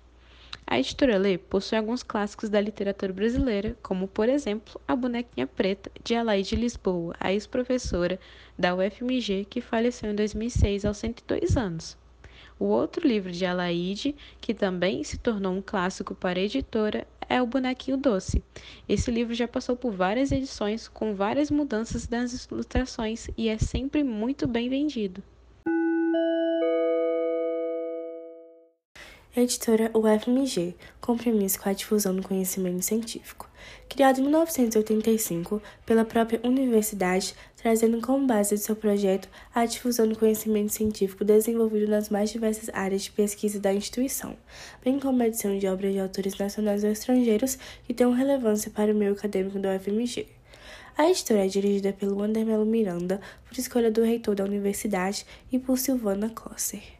[0.66, 5.90] A editora Lê possui alguns clássicos da literatura brasileira, como, por exemplo, A Bonequinha Preta,
[6.02, 8.18] de Alaide Lisboa, a ex-professora
[8.58, 11.98] da UFMG, que faleceu em 2006 aos 102 anos.
[12.58, 17.42] O outro livro de Alaide, que também se tornou um clássico para a editora, é
[17.42, 18.42] O Bonequinho Doce.
[18.88, 24.02] Esse livro já passou por várias edições, com várias mudanças das ilustrações e é sempre
[24.02, 25.22] muito bem vendido.
[29.36, 33.50] Editora UFMG, compromisso com a difusão do conhecimento científico.
[33.88, 40.16] Criado em 1985 pela própria universidade, trazendo como base de seu projeto a difusão do
[40.16, 44.36] conhecimento científico desenvolvido nas mais diversas áreas de pesquisa da instituição,
[44.84, 48.92] bem como a edição de obras de autores nacionais ou estrangeiros que tenham relevância para
[48.92, 50.28] o meio acadêmico da UFMG.
[50.96, 55.76] A editora é dirigida pelo Andermelo Miranda, por escolha do reitor da universidade, e por
[55.76, 56.93] Silvana Kosser.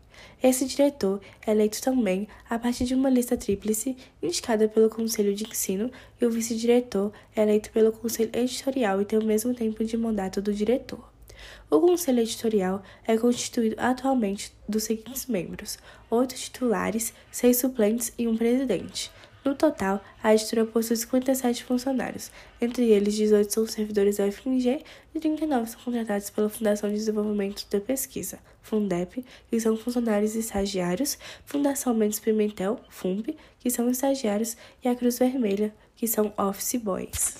[0.44, 5.48] Esse diretor é eleito também a partir de uma lista tríplice indicada pelo Conselho de
[5.48, 9.96] Ensino e o vice-diretor é eleito pelo Conselho Editorial e tem o mesmo tempo de
[9.96, 11.02] mandato do diretor.
[11.70, 15.78] O Conselho Editorial é constituído atualmente dos seguintes membros:
[16.10, 19.10] oito titulares, seis suplentes e um presidente.
[19.44, 24.82] No total, a editora possui 57 funcionários, entre eles 18 são servidores da UFMG
[25.14, 31.18] e 39 são contratados pela Fundação de Desenvolvimento da Pesquisa, Fundep, que são funcionários estagiários,
[31.44, 37.34] Fundação Mendes Pimentel, FUMP, que são estagiários, e a Cruz Vermelha, que são office boys.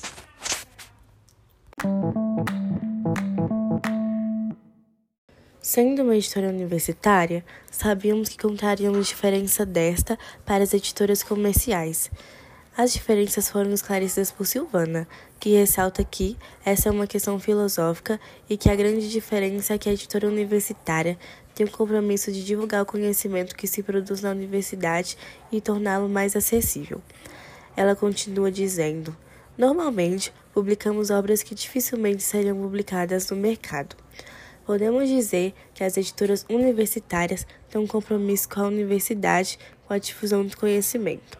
[5.66, 12.10] Sendo uma editora universitária, sabíamos que contaríamos diferença desta para as editoras comerciais.
[12.76, 15.08] As diferenças foram esclarecidas por Silvana,
[15.40, 19.88] que ressalta que essa é uma questão filosófica e que a grande diferença é que
[19.88, 21.18] a editora universitária
[21.54, 25.16] tem o compromisso de divulgar o conhecimento que se produz na universidade
[25.50, 27.00] e torná-lo mais acessível.
[27.74, 29.16] Ela continua dizendo:
[29.56, 33.96] Normalmente, publicamos obras que dificilmente seriam publicadas no mercado.
[34.64, 40.44] Podemos dizer que as editoras universitárias têm um compromisso com a universidade com a difusão
[40.46, 41.38] do conhecimento.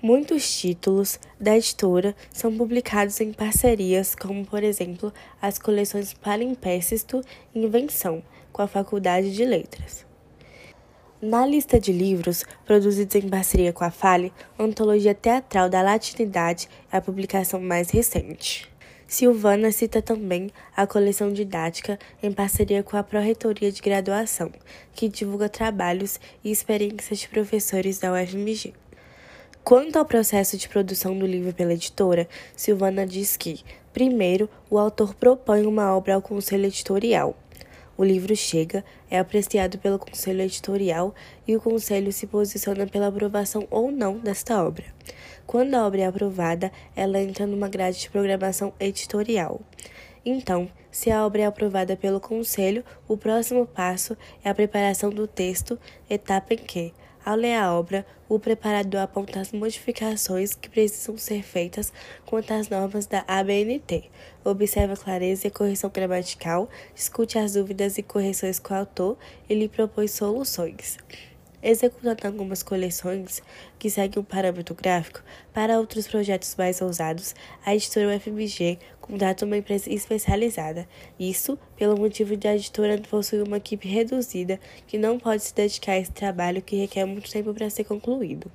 [0.00, 7.22] Muitos títulos da editora são publicados em parcerias, como, por exemplo, as coleções Palimpsesto
[7.54, 10.04] e Invenção, com a Faculdade de Letras.
[11.20, 16.68] Na lista de livros produzidos em parceria com a Fale, a Antologia Teatral da Latinidade
[16.90, 18.71] é a publicação mais recente.
[19.12, 24.50] Silvana cita também a coleção didática em parceria com a Pró-Reitoria de Graduação,
[24.94, 28.72] que divulga trabalhos e experiências de professores da UFMG.
[29.62, 35.14] Quanto ao processo de produção do livro pela editora, Silvana diz que, primeiro, o autor
[35.14, 37.36] propõe uma obra ao conselho editorial.
[37.98, 41.14] O livro chega, é apreciado pelo conselho editorial
[41.46, 44.86] e o conselho se posiciona pela aprovação ou não desta obra.
[45.52, 49.60] Quando a obra é aprovada, ela entra numa grade de programação editorial.
[50.24, 55.26] Então, se a obra é aprovada pelo Conselho, o próximo passo é a preparação do
[55.26, 61.18] texto, etapa em que, ao ler a obra, o preparador aponta as modificações que precisam
[61.18, 61.92] ser feitas
[62.24, 64.10] quanto às normas da ABNT,
[64.42, 69.18] observa a clareza e a correção gramatical, discute as dúvidas e correções com o autor
[69.50, 70.96] e lhe propõe soluções
[71.62, 73.42] executando algumas coleções
[73.78, 75.22] que seguem um parâmetro gráfico.
[75.52, 77.34] Para outros projetos mais ousados,
[77.64, 80.88] a editora UFMG contrata uma empresa especializada.
[81.18, 85.92] Isso pelo motivo de a editora possuir uma equipe reduzida que não pode se dedicar
[85.92, 88.50] a esse trabalho que requer muito tempo para ser concluído.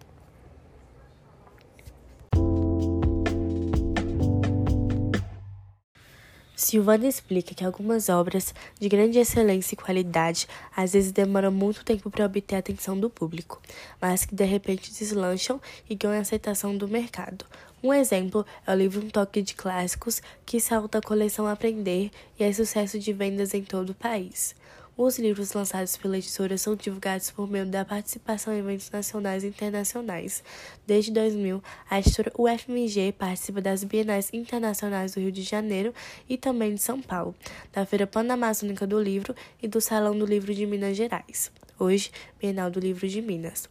[6.68, 10.46] Silvana explica que algumas obras de grande excelência e qualidade
[10.76, 13.62] às vezes demoram muito tempo para obter a atenção do público,
[14.02, 17.46] mas que de repente deslancham e ganham aceitação do mercado.
[17.82, 22.44] Um exemplo é o livro Um Toque de Clássicos, que salta a coleção Aprender e
[22.44, 24.54] é sucesso de vendas em todo o país.
[25.00, 29.48] Os livros lançados pela editora são divulgados por meio da participação em eventos nacionais e
[29.48, 30.44] internacionais.
[30.88, 35.94] Desde 2000, a editora UFMG participa das Bienais Internacionais do Rio de Janeiro
[36.28, 37.36] e também de São Paulo,
[37.72, 42.72] da Feira Panamazônica do Livro e do Salão do Livro de Minas Gerais, hoje Bienal
[42.72, 43.70] do Livro de Minas.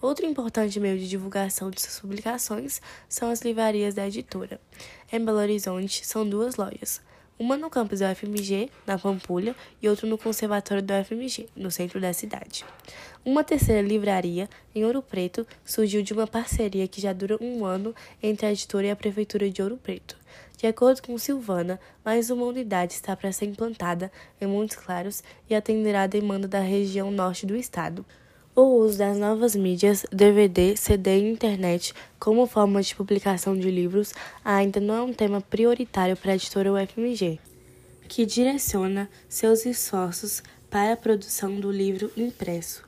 [0.00, 4.60] Outro importante meio de divulgação de suas publicações são as livrarias da editora.
[5.12, 7.00] Em Belo Horizonte, são duas lojas
[7.38, 12.00] uma no campus da UFMG, na Pampulha, e outra no Conservatório da UFMG, no centro
[12.00, 12.64] da cidade.
[13.24, 17.94] Uma terceira livraria, em Ouro Preto, surgiu de uma parceria que já dura um ano
[18.22, 20.16] entre a editora e a Prefeitura de Ouro Preto.
[20.56, 24.10] De acordo com Silvana, mais uma unidade está para ser implantada
[24.40, 28.04] em Montes Claros e atenderá a demanda da região norte do estado.
[28.60, 34.12] O uso das novas mídias, DVD, CD e internet como forma de publicação de livros
[34.44, 37.38] ainda não é um tema prioritário para a editora UFMG,
[38.08, 42.82] que direciona seus esforços para a produção do livro impresso.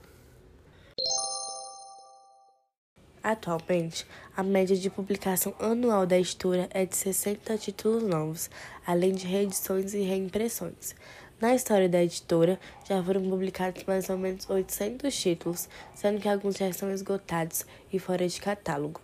[3.22, 4.04] Atualmente,
[4.36, 8.50] a média de publicação anual da editora é de 60 títulos novos,
[8.84, 10.96] além de reedições e reimpressões.
[11.40, 16.58] Na história da editora, já foram publicados mais ou menos 800 títulos, sendo que alguns
[16.58, 19.00] já estão esgotados e fora de catálogo.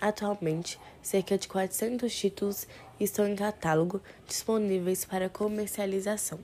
[0.00, 2.66] Atualmente, cerca de 400 títulos
[2.98, 6.40] estão em catálogo disponíveis para comercialização.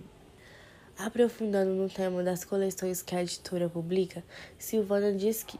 [0.98, 4.22] Aprofundando no tema das coleções que a editora publica,
[4.58, 5.58] Silvana diz que,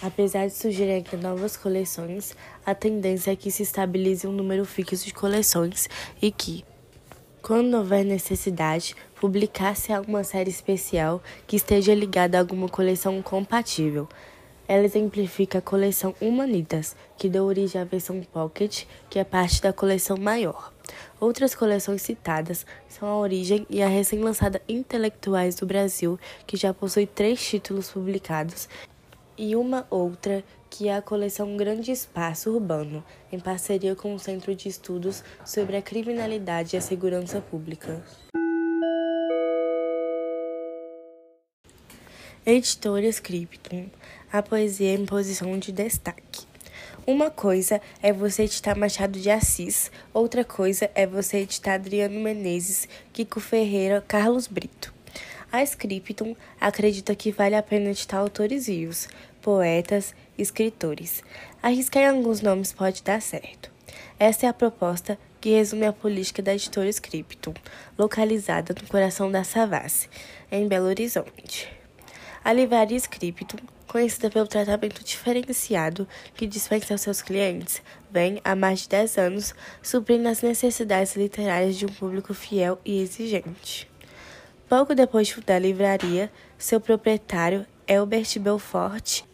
[0.00, 5.04] apesar de surgirem aqui novas coleções, a tendência é que se estabilize um número fixo
[5.04, 5.88] de coleções
[6.22, 6.64] e que,
[7.42, 14.08] quando houver necessidade, publicar-se alguma série especial que esteja ligada a alguma coleção compatível.
[14.68, 19.72] Ela exemplifica a coleção Humanitas, que deu origem à versão Pocket, que é parte da
[19.72, 20.72] coleção maior.
[21.20, 27.06] Outras coleções citadas são a Origem e a recém-lançada Intelectuais do Brasil, que já possui
[27.06, 28.68] três títulos publicados,
[29.38, 34.54] e uma outra que é a coleção Grande Espaço Urbano, em parceria com o Centro
[34.54, 38.02] de Estudos sobre a Criminalidade e a Segurança Pública.
[42.48, 43.90] Editora Scriptum.
[44.32, 46.46] A poesia em posição de destaque.
[47.04, 52.88] Uma coisa é você editar Machado de Assis, outra coisa é você editar Adriano Menezes,
[53.12, 54.94] Kiko Ferreira, Carlos Brito.
[55.50, 59.08] A Scriptum acredita que vale a pena editar autores vivos,
[59.42, 61.24] poetas, escritores.
[61.60, 63.72] Arriscar em alguns nomes pode dar certo.
[64.20, 67.54] Essa é a proposta que resume a política da editora Scriptum,
[67.98, 70.08] localizada no coração da Savassi,
[70.48, 71.75] em Belo Horizonte.
[72.46, 73.56] A livraria Scriptum,
[73.88, 79.54] conhecida pelo tratamento diferenciado que dispensa aos seus clientes, vem, há mais de 10 anos,
[79.82, 83.90] suprindo as necessidades literárias de um público fiel e exigente.
[84.68, 89.24] Pouco depois de fundar a livraria, seu proprietário, Elbert Belfort,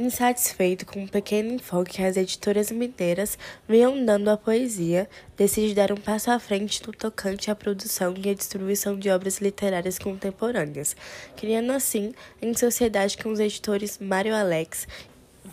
[0.00, 3.36] Insatisfeito com o pequeno enfoque que as editoras mineiras
[3.68, 8.30] vinham dando à poesia, decide dar um passo à frente no tocante à produção e
[8.30, 10.94] à distribuição de obras literárias contemporâneas,
[11.36, 14.86] criando assim, em sociedade com os editores Mário Alex,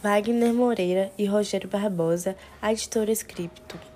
[0.03, 3.94] Wagner Moreira e Rogério Barbosa, a editora Scripto.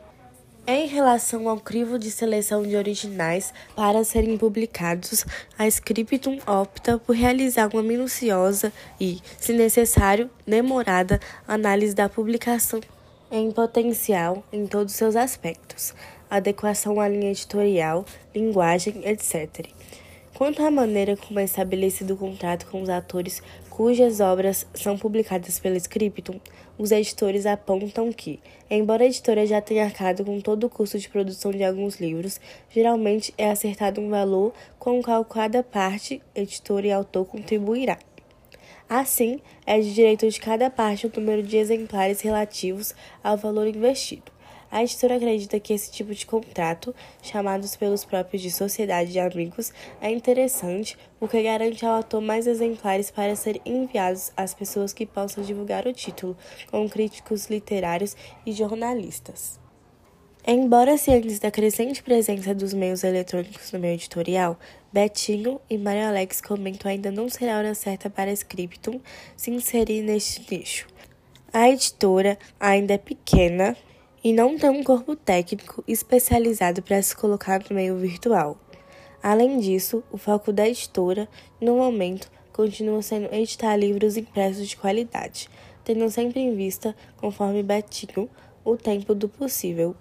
[0.67, 5.25] Em relação ao crivo de seleção de originais para serem publicados,
[5.57, 12.79] a Scriptum opta por realizar uma minuciosa e, se necessário, demorada análise da publicação
[13.31, 15.93] em potencial em todos seus aspectos,
[16.29, 19.67] adequação à linha editorial, linguagem, etc.
[20.33, 23.41] Quanto à maneira como é estabelecido o contrato com os atores
[23.79, 26.37] cujas obras são publicadas pela Scriptum,
[26.77, 31.07] os editores apontam que, embora a editora já tenha arcado com todo o custo de
[31.07, 36.83] produção de alguns livros, geralmente é acertado um valor com o qual cada parte, editor
[36.83, 37.97] e autor contribuirá.
[38.89, 44.38] Assim, é de direito de cada parte o número de exemplares relativos ao valor investido.
[44.71, 46.93] A editora acredita que esse tipo de contrato,
[47.23, 53.09] chamados pelos próprios de sociedade de amigos, é interessante porque garante ao autor mais exemplares
[53.09, 56.37] para serem enviados às pessoas que possam divulgar o título,
[56.69, 58.15] como críticos literários
[58.45, 59.59] e jornalistas.
[60.45, 64.57] Embora cientes da crescente presença dos meios eletrônicos no meio editorial,
[64.93, 68.99] Betinho e Maria Alex comentam ainda não ser a hora certa para a Scriptum
[69.35, 70.87] se inserir neste nicho.
[71.51, 73.75] A editora ainda é pequena
[74.23, 78.57] e não tem um corpo técnico especializado para se colocar no meio virtual.
[79.21, 81.27] Além disso, o foco da editora,
[81.59, 85.49] no momento, continua sendo editar livros impressos de qualidade,
[85.83, 88.29] tendo sempre em vista, conforme Betinho,
[88.63, 89.95] o tempo do possível.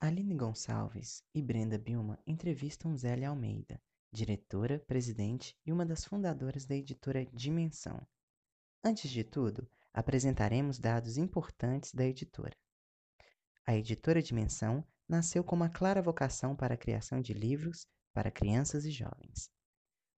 [0.00, 3.80] Aline Gonçalves e Brenda Bilma entrevistam Zélia Almeida,
[4.12, 8.06] diretora, presidente e uma das fundadoras da editora Dimensão.
[8.82, 12.56] Antes de tudo, apresentaremos dados importantes da editora.
[13.66, 18.84] A editora Dimensão nasceu com uma clara vocação para a criação de livros para crianças
[18.84, 19.50] e jovens.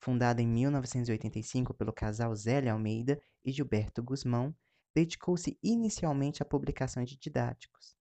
[0.01, 4.55] Fundada em 1985 pelo casal Zélia Almeida e Gilberto Guzmão,
[4.95, 7.97] dedicou-se inicialmente à publicação de didáticos.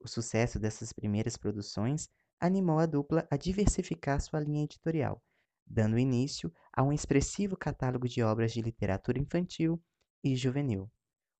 [0.00, 2.08] O sucesso dessas primeiras produções
[2.40, 5.22] animou a dupla a diversificar sua linha editorial,
[5.66, 9.82] dando início a um expressivo catálogo de obras de literatura infantil
[10.22, 10.90] e juvenil,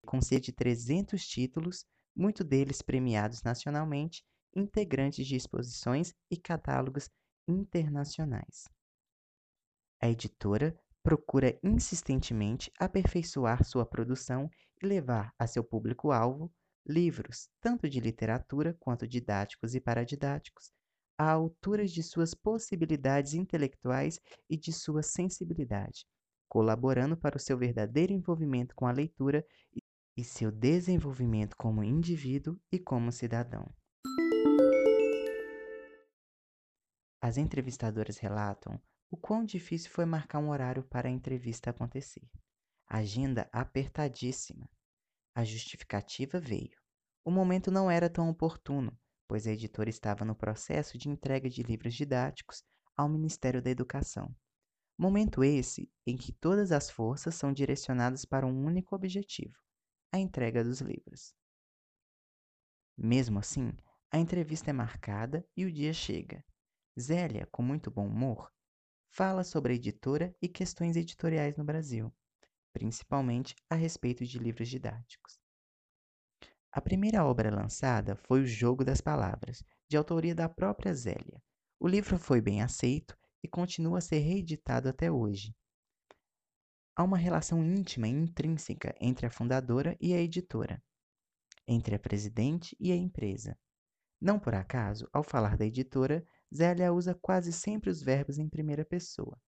[0.04, 1.84] com cerca de 300 títulos,
[2.14, 4.24] muitos deles premiados nacionalmente,
[4.54, 7.10] integrantes de exposições e catálogos
[7.46, 8.64] internacionais.
[10.00, 14.50] A editora procura insistentemente aperfeiçoar sua produção
[14.82, 16.52] e levar a seu público-alvo
[16.86, 20.72] livros, tanto de literatura quanto didáticos e paradidáticos,
[21.18, 26.06] à altura de suas possibilidades intelectuais e de sua sensibilidade,
[26.48, 29.44] colaborando para o seu verdadeiro envolvimento com a leitura
[30.16, 33.66] e seu desenvolvimento como indivíduo e como cidadão.
[37.20, 42.28] As entrevistadoras relatam o quão difícil foi marcar um horário para a entrevista acontecer.
[42.88, 44.68] Agenda apertadíssima.
[45.34, 46.78] A justificativa veio.
[47.24, 48.96] O momento não era tão oportuno,
[49.28, 52.62] pois a editora estava no processo de entrega de livros didáticos
[52.96, 54.34] ao Ministério da Educação.
[54.98, 59.54] Momento esse em que todas as forças são direcionadas para um único objetivo:
[60.12, 61.34] a entrega dos livros.
[62.96, 63.72] Mesmo assim,
[64.10, 66.42] a entrevista é marcada e o dia chega.
[66.98, 68.50] Zélia, com muito bom humor,
[69.10, 72.10] fala sobre a editora e questões editoriais no Brasil,
[72.72, 75.38] principalmente a respeito de livros didáticos.
[76.76, 81.42] A primeira obra lançada foi O Jogo das Palavras, de autoria da própria Zélia.
[81.80, 85.56] O livro foi bem aceito e continua a ser reeditado até hoje.
[86.94, 90.84] Há uma relação íntima e intrínseca entre a fundadora e a editora,
[91.66, 93.58] entre a presidente e a empresa.
[94.20, 98.84] Não por acaso, ao falar da editora, Zélia usa quase sempre os verbos em primeira
[98.84, 99.40] pessoa.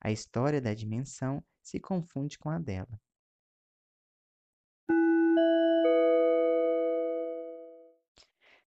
[0.00, 3.00] A história da dimensão se confunde com a dela.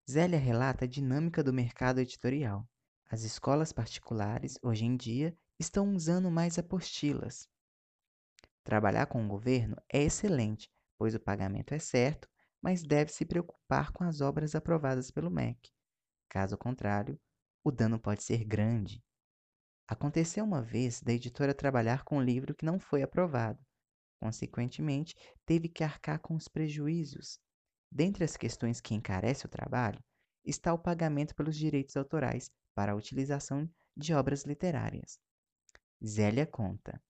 [0.10, 2.66] Zélia relata a dinâmica do mercado editorial.
[3.10, 7.50] As escolas particulares, hoje em dia, estão usando mais apostilas.
[8.64, 12.30] Trabalhar com o governo é excelente, pois o pagamento é certo,
[12.62, 15.74] mas deve se preocupar com as obras aprovadas pelo MEC.
[16.30, 17.20] Caso contrário,
[17.62, 19.04] o dano pode ser grande.
[19.86, 23.60] Aconteceu uma vez da editora trabalhar com um livro que não foi aprovado.
[24.22, 27.42] Consequentemente, teve que arcar com os prejuízos.
[27.92, 30.04] Dentre as questões que encarece o trabalho,
[30.44, 35.20] está o pagamento pelos direitos autorais para a utilização de obras literárias.
[36.06, 37.02] Zélia conta.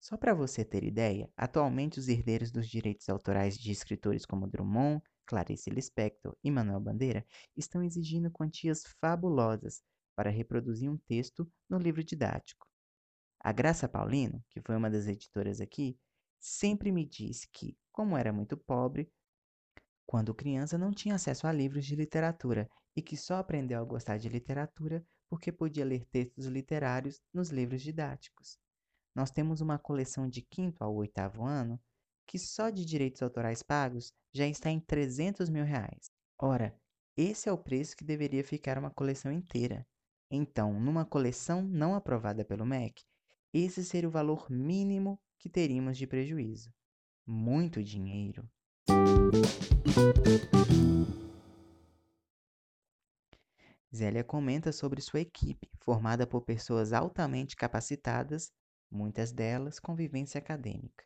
[0.00, 5.02] Só para você ter ideia, atualmente os herdeiros dos direitos autorais de escritores como Drummond,
[5.26, 7.24] Clarice Lispector e Manuel Bandeira
[7.54, 9.82] estão exigindo quantias fabulosas
[10.16, 12.66] para reproduzir um texto no livro didático.
[13.38, 15.98] A Graça Paulino, que foi uma das editoras aqui,
[16.38, 19.10] sempre me disse que, como era muito pobre,
[20.10, 24.18] quando criança não tinha acesso a livros de literatura e que só aprendeu a gostar
[24.18, 28.58] de literatura porque podia ler textos literários nos livros didáticos.
[29.14, 31.80] Nós temos uma coleção de quinto ao oitavo ano
[32.26, 36.10] que só de direitos autorais pagos já está em 300 mil reais.
[36.36, 36.76] Ora,
[37.16, 39.86] esse é o preço que deveria ficar uma coleção inteira.
[40.28, 43.04] Então, numa coleção não aprovada pelo MEC,
[43.54, 46.74] esse seria o valor mínimo que teríamos de prejuízo.
[47.24, 48.50] Muito dinheiro.
[53.94, 58.52] Zélia comenta sobre sua equipe, formada por pessoas altamente capacitadas,
[58.90, 61.04] muitas delas com vivência acadêmica.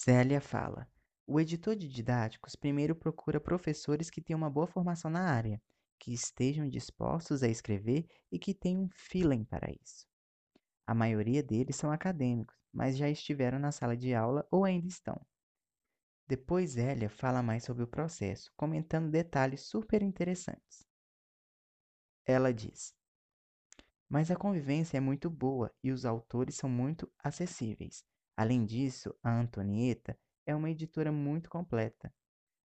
[0.00, 0.88] Zélia fala:
[1.26, 5.62] o editor de didáticos primeiro procura professores que tenham uma boa formação na área,
[5.98, 10.06] que estejam dispostos a escrever e que tenham feeling para isso.
[10.86, 15.24] A maioria deles são acadêmicos, mas já estiveram na sala de aula ou ainda estão.
[16.30, 20.86] Depois Zélia fala mais sobre o processo, comentando detalhes super interessantes.
[22.24, 22.94] Ela diz:
[24.08, 28.04] Mas a convivência é muito boa e os autores são muito acessíveis.
[28.36, 30.16] Além disso, a Antonieta
[30.46, 32.14] é uma editora muito completa.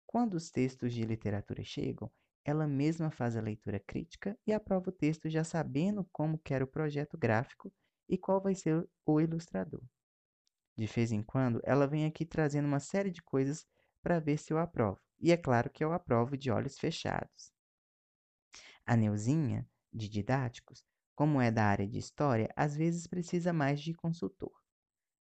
[0.05, 2.11] Quando os textos de literatura chegam,
[2.45, 6.67] ela mesma faz a leitura crítica e aprova o texto já sabendo como quer o
[6.67, 7.73] projeto gráfico
[8.07, 9.81] e qual vai ser o ilustrador.
[10.77, 13.65] De vez em quando, ela vem aqui trazendo uma série de coisas
[14.01, 15.01] para ver se eu aprovo.
[15.19, 17.51] E é claro que eu aprovo de olhos fechados.
[18.85, 23.93] A Neuzinha, de didáticos, como é da área de história, às vezes precisa mais de
[23.93, 24.53] consultor.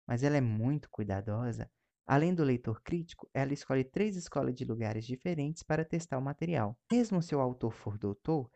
[0.06, 1.72] Mas ela é muito cuidadosa.
[2.06, 6.78] Além do leitor crítico, ela escolhe três escolas de lugares diferentes para testar o material.
[6.91, 8.51] Mesmo se o autor for doutor,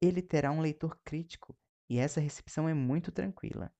[0.00, 1.56] ele terá um leitor crítico
[1.88, 3.72] e essa recepção é muito tranquila.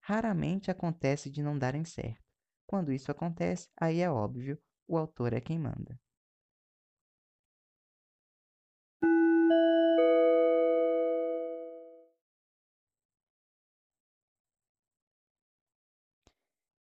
[0.00, 2.24] Raramente acontece de não darem certo.
[2.66, 5.98] Quando isso acontece, aí é óbvio, o autor é quem manda.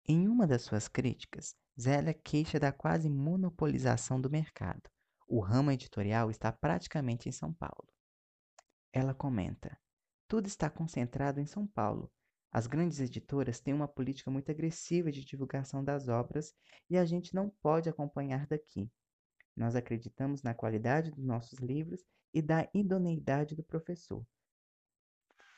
[0.08, 4.88] Em uma das suas críticas, Zélia queixa da quase monopolização do mercado.
[5.26, 7.92] O ramo editorial está praticamente em São Paulo.
[8.92, 9.76] Ela comenta:
[10.28, 12.08] tudo está concentrado em São Paulo.
[12.56, 16.54] As grandes editoras têm uma política muito agressiva de divulgação das obras
[16.88, 18.90] e a gente não pode acompanhar daqui.
[19.54, 22.02] Nós acreditamos na qualidade dos nossos livros
[22.32, 24.26] e da idoneidade do professor.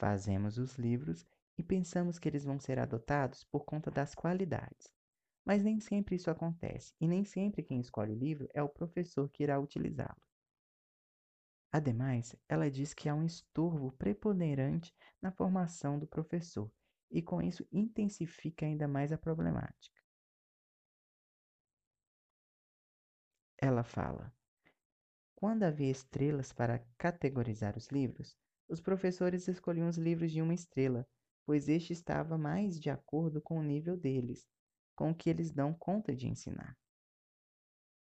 [0.00, 1.24] Fazemos os livros
[1.56, 4.92] e pensamos que eles vão ser adotados por conta das qualidades.
[5.44, 9.28] Mas nem sempre isso acontece, e nem sempre quem escolhe o livro é o professor
[9.28, 10.20] que irá utilizá-lo.
[11.70, 14.92] Ademais, ela diz que há um estorvo preponderante
[15.22, 16.68] na formação do professor,
[17.10, 19.98] e com isso intensifica ainda mais a problemática.
[23.60, 24.32] Ela fala:
[25.34, 28.36] Quando havia estrelas para categorizar os livros,
[28.68, 31.06] os professores escolhiam os livros de uma estrela,
[31.44, 34.46] pois este estava mais de acordo com o nível deles,
[34.94, 36.76] com o que eles dão conta de ensinar.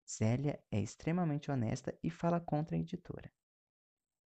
[0.09, 3.31] Zélia é extremamente honesta e fala contra a editora.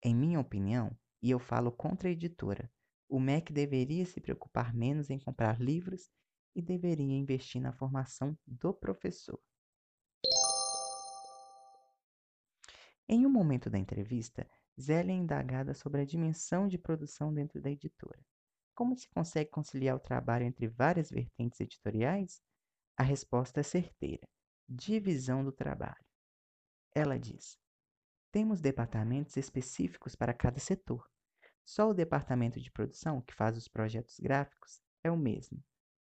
[0.03, 2.71] Em minha opinião, e eu falo contra a editora,
[3.09, 6.11] o MEC deveria se preocupar menos em comprar livros
[6.55, 9.41] e deveria investir na formação do professor.
[13.09, 14.49] Em um momento da entrevista,
[14.81, 18.21] Zélia é indagada sobre a dimensão de produção dentro da editora.
[18.75, 22.43] Como se consegue conciliar o trabalho entre várias vertentes editoriais?
[22.97, 24.29] A resposta é certeira:
[24.69, 26.05] divisão do trabalho.
[26.95, 27.59] Ela diz:
[28.33, 31.09] temos departamentos específicos para cada setor.
[31.67, 35.63] Só o departamento de produção, que faz os projetos gráficos, é o mesmo.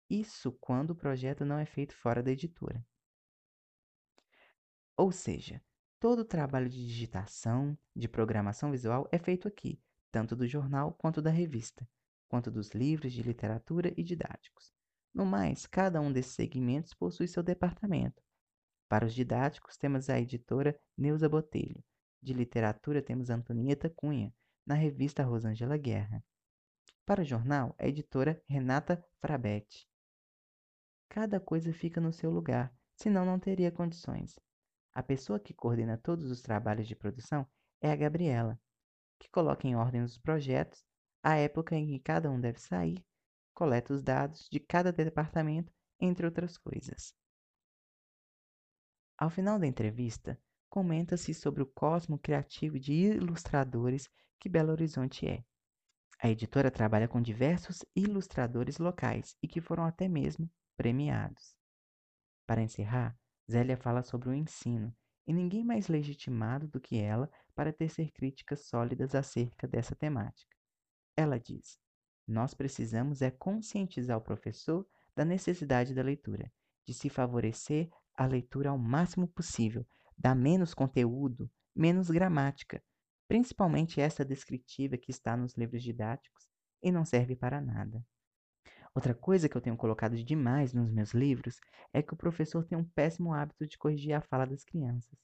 [0.10, 2.82] Isso quando o projeto não é feito fora da editora.
[4.95, 5.62] Ou seja,
[6.00, 11.22] todo o trabalho de digitação, de programação visual é feito aqui, tanto do jornal quanto
[11.22, 11.86] da revista
[12.30, 14.72] quanto dos livros de literatura e didáticos.
[15.14, 18.22] No mais, cada um desses segmentos possui seu departamento.
[18.88, 21.84] Para os didáticos, temos a editora Neuza Botelho.
[22.22, 24.34] De literatura, temos Antonieta Cunha,
[24.70, 26.24] na revista Rosângela Guerra.
[27.04, 29.90] Para o jornal, a editora Renata Frabetti.
[31.10, 34.38] Cada coisa fica no seu lugar, senão não teria condições.
[34.94, 37.50] A pessoa que coordena todos os trabalhos de produção
[37.82, 38.62] é a Gabriela,
[39.18, 40.86] que coloca em ordem os projetos
[41.24, 43.04] a época em que cada um deve sair,
[43.56, 47.16] coleta os dados de cada departamento, entre outras coisas.
[49.18, 50.40] Ao final da entrevista,
[50.70, 54.08] comenta-se sobre o cosmo criativo de ilustradores
[54.40, 55.44] que Belo Horizonte é.
[56.22, 61.56] A editora trabalha com diversos ilustradores locais e que foram até mesmo premiados.
[62.48, 63.18] Para encerrar,
[63.50, 64.96] Zélia fala sobre o ensino,
[65.28, 70.56] e ninguém mais legitimado do que ela para tecer críticas sólidas acerca dessa temática.
[71.16, 71.80] Ela diz:
[72.28, 76.52] Nós precisamos é conscientizar o professor da necessidade da leitura,
[76.86, 79.86] de se favorecer a leitura ao máximo possível,
[80.18, 82.84] dar menos conteúdo, menos gramática,
[83.30, 86.50] principalmente essa descritiva que está nos livros didáticos
[86.82, 88.04] e não serve para nada.
[88.96, 91.60] Outra coisa que eu tenho colocado demais nos meus livros
[91.94, 95.16] é que o professor tem um péssimo hábito de corrigir a fala das crianças.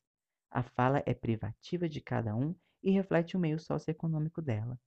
[0.51, 4.79] A fala é privativa de cada um e reflete o meio socioeconômico dela.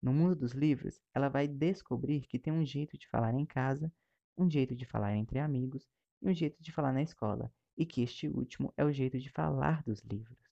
[0.00, 3.92] No mundo dos livros, ela vai descobrir que tem um jeito de falar em casa,
[4.38, 5.86] um jeito de falar entre amigos
[6.22, 9.30] e um jeito de falar na escola, e que este último é o jeito de
[9.30, 10.43] falar dos livros.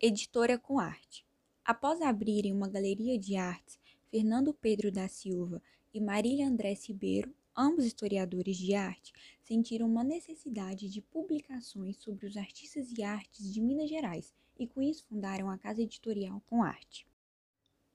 [0.00, 1.26] Editora com Arte.
[1.64, 3.78] Após abrirem uma galeria de artes,
[4.10, 5.62] Fernando Pedro da Silva
[5.92, 9.12] e Marília André Ribeiro Ambos historiadores de arte
[9.42, 14.80] sentiram uma necessidade de publicações sobre os artistas e artes de Minas Gerais e com
[14.80, 17.04] isso fundaram a Casa Editorial com Arte.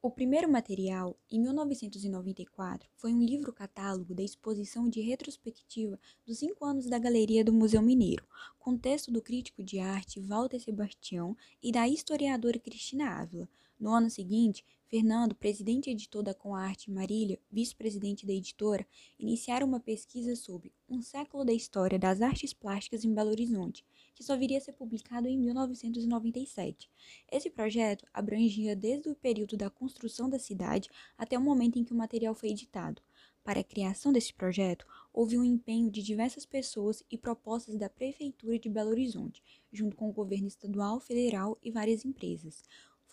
[0.05, 6.87] O primeiro material, em 1994, foi um livro-catálogo da exposição de retrospectiva dos cinco anos
[6.87, 8.27] da Galeria do Museu Mineiro,
[8.59, 13.47] com texto do crítico de arte Walter Sebastião e da historiadora Cristina Ávila.
[13.79, 18.85] No ano seguinte, Fernando, presidente e editor da Conarte, e Marília, vice-presidente da editora,
[19.17, 23.83] iniciaram uma pesquisa sobre um século da história das artes plásticas em Belo Horizonte,
[24.13, 26.91] que só viria a ser publicado em 1997.
[27.31, 31.91] Esse projeto abrangia desde o período da construção da cidade até o momento em que
[31.91, 33.01] o material foi editado.
[33.43, 38.59] Para a criação desse projeto, houve um empenho de diversas pessoas e propostas da Prefeitura
[38.59, 42.63] de Belo Horizonte, junto com o governo estadual, federal e várias empresas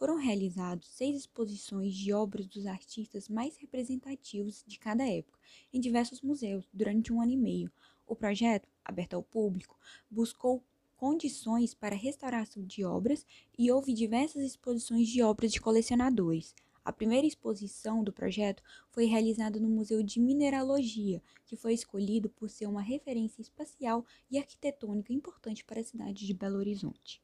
[0.01, 5.39] foram realizados seis exposições de obras dos artistas mais representativos de cada época,
[5.71, 7.71] em diversos museus, durante um ano e meio.
[8.07, 9.79] O projeto, aberto ao público,
[10.11, 10.65] buscou
[10.97, 13.27] condições para restauração de obras
[13.59, 16.55] e houve diversas exposições de obras de colecionadores.
[16.83, 22.49] A primeira exposição do projeto foi realizada no Museu de Mineralogia, que foi escolhido por
[22.49, 27.23] ser uma referência espacial e arquitetônica importante para a cidade de Belo Horizonte.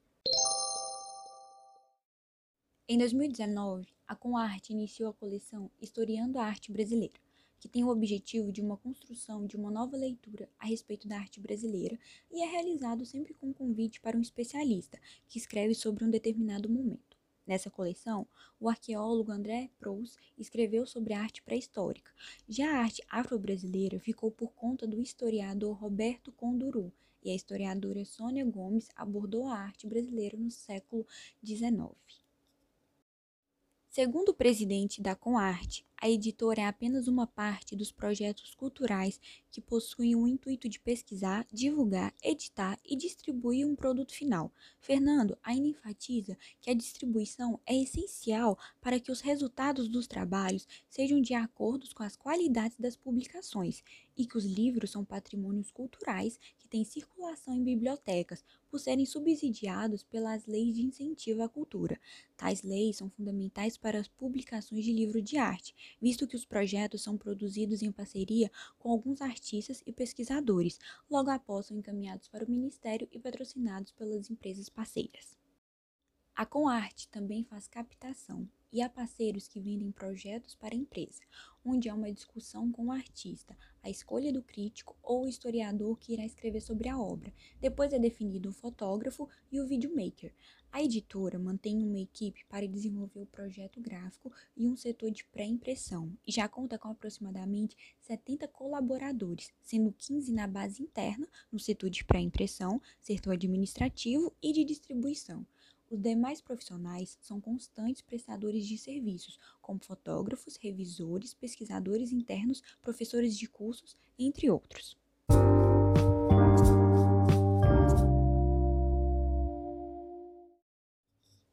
[2.89, 7.19] Em 2019, a Comarte iniciou a coleção Historiando a Arte Brasileira,
[7.59, 11.41] que tem o objetivo de uma construção de uma nova leitura a respeito da arte
[11.41, 11.99] brasileira
[12.31, 16.69] e é realizado sempre com um convite para um especialista que escreve sobre um determinado
[16.69, 17.17] momento.
[17.45, 18.25] Nessa coleção,
[18.61, 22.13] o arqueólogo André Proust escreveu sobre a arte pré-histórica.
[22.49, 28.45] Já a arte afro-brasileira ficou por conta do historiador Roberto Conduru, e a historiadora Sônia
[28.45, 31.05] Gomes abordou a arte brasileira no século
[31.45, 32.26] XIX.
[33.97, 39.19] Segundo o presidente da Conarte, a editora é apenas uma parte dos projetos culturais
[39.51, 44.53] que possuem o intuito de pesquisar, divulgar, editar e distribuir um produto final.
[44.79, 51.19] Fernando ainda enfatiza que a distribuição é essencial para que os resultados dos trabalhos sejam
[51.19, 53.83] de acordo com as qualidades das publicações
[54.17, 60.03] e que os livros são patrimônios culturais que têm circulação em bibliotecas, por serem subsidiados
[60.03, 62.01] pelas leis de incentivo à cultura.
[62.37, 67.03] Tais leis são fundamentais para as publicações de livro de arte, visto que os projetos
[67.03, 70.79] são produzidos em parceria com alguns artistas e pesquisadores,
[71.11, 75.37] logo após são encaminhados para o Ministério e patrocinados pelas empresas parceiras.
[76.35, 78.47] A Comarte também faz captação
[78.77, 81.23] e há parceiros que vendem projetos para a empresa,
[81.65, 86.27] onde há uma discussão com o artista, a escolha do crítico ou historiador que irá
[86.27, 87.33] escrever sobre a obra.
[87.59, 90.31] Depois é definido o fotógrafo e o videomaker.
[90.71, 96.13] A editora mantém uma equipe para desenvolver o projeto gráfico e um setor de pré-impressão,
[96.27, 102.05] e já conta com aproximadamente 70 colaboradores, sendo 15 na base interna, no setor de
[102.05, 105.47] pré-impressão, setor administrativo e de distribuição.
[105.89, 113.49] Os demais profissionais são constantes prestadores de serviços, como fotógrafos, revisores, pesquisadores internos, professores de
[113.49, 114.97] cursos, entre outros.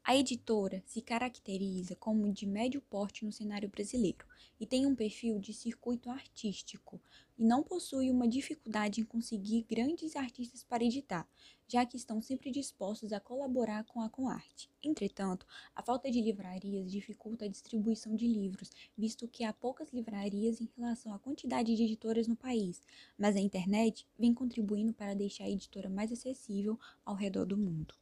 [0.06, 4.26] A editora se caracteriza como de médio porte no cenário brasileiro
[4.60, 7.00] e tem um perfil de circuito artístico
[7.38, 11.26] e não possui uma dificuldade em conseguir grandes artistas para editar,
[11.66, 14.70] já que estão sempre dispostos a colaborar com a Comarte.
[14.82, 20.60] Entretanto, a falta de livrarias dificulta a distribuição de livros, visto que há poucas livrarias
[20.60, 22.82] em relação à quantidade de editoras no país,
[23.16, 27.94] mas a internet vem contribuindo para deixar a editora mais acessível ao redor do mundo.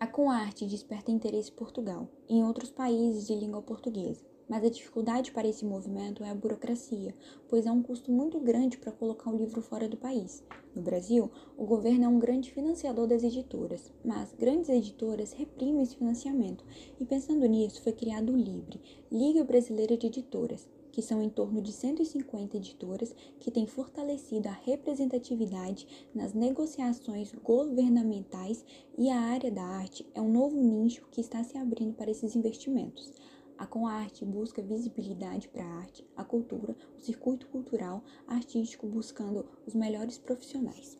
[0.00, 4.70] A Comarte desperta interesse em Portugal e em outros países de língua portuguesa, mas a
[4.70, 7.14] dificuldade para esse movimento é a burocracia,
[7.46, 10.42] pois é um custo muito grande para colocar o um livro fora do país.
[10.74, 15.96] No Brasil, o governo é um grande financiador das editoras, mas grandes editoras reprimem esse
[15.96, 16.64] financiamento,
[16.98, 18.80] e pensando nisso foi criado o LIBRE,
[19.12, 24.52] Liga Brasileira de Editoras, que são em torno de 150 editoras que têm fortalecido a
[24.52, 28.64] representatividade nas negociações governamentais
[28.98, 32.34] e a área da arte é um novo nicho que está se abrindo para esses
[32.36, 33.12] investimentos.
[33.56, 39.74] A Comarte busca visibilidade para a arte, a cultura, o circuito cultural, artístico, buscando os
[39.74, 40.96] melhores profissionais.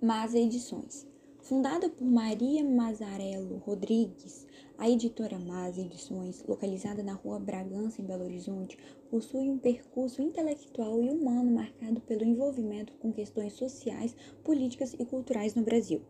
[0.00, 1.06] Mas Edições
[1.42, 4.46] Fundada por Maria Mazarello Rodrigues,
[4.78, 8.78] a editora Mas Edições, localizada na rua Bragança, em Belo Horizonte,
[9.10, 15.54] possui um percurso intelectual e humano marcado pelo envolvimento com questões sociais, políticas e culturais
[15.54, 16.02] no Brasil.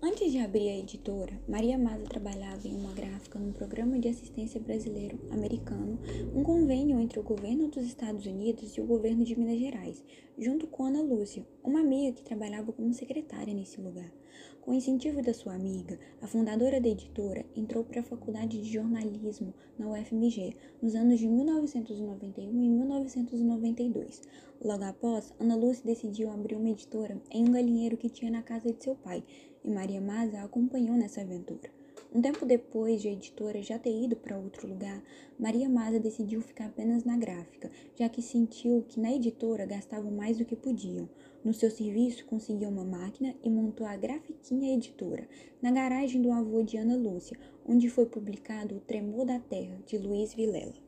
[0.00, 4.60] Antes de abrir a editora, Maria Maza trabalhava em uma gráfica num programa de assistência
[4.60, 5.98] brasileiro americano,
[6.32, 10.04] um convênio entre o governo dos Estados Unidos e o governo de Minas Gerais,
[10.38, 14.12] junto com Ana Lúcia, uma amiga que trabalhava como secretária nesse lugar.
[14.60, 18.70] Com o incentivo da sua amiga, a fundadora da editora entrou para a faculdade de
[18.70, 24.22] jornalismo na UFMG nos anos de 1991 e 1992.
[24.62, 28.72] Logo após, Ana Lúcia decidiu abrir uma editora em um galinheiro que tinha na casa
[28.72, 29.24] de seu pai,
[29.64, 31.70] e Maria Maza a acompanhou nessa aventura.
[32.14, 35.02] Um tempo depois de a editora já ter ido para outro lugar,
[35.38, 40.38] Maria Maza decidiu ficar apenas na gráfica, já que sentiu que na editora gastavam mais
[40.38, 41.08] do que podiam.
[41.44, 45.28] No seu serviço, conseguiu uma máquina e montou a Grafiquinha Editora,
[45.60, 49.98] na garagem do avô de Ana Lúcia, onde foi publicado O Tremor da Terra, de
[49.98, 50.87] Luiz Vilela.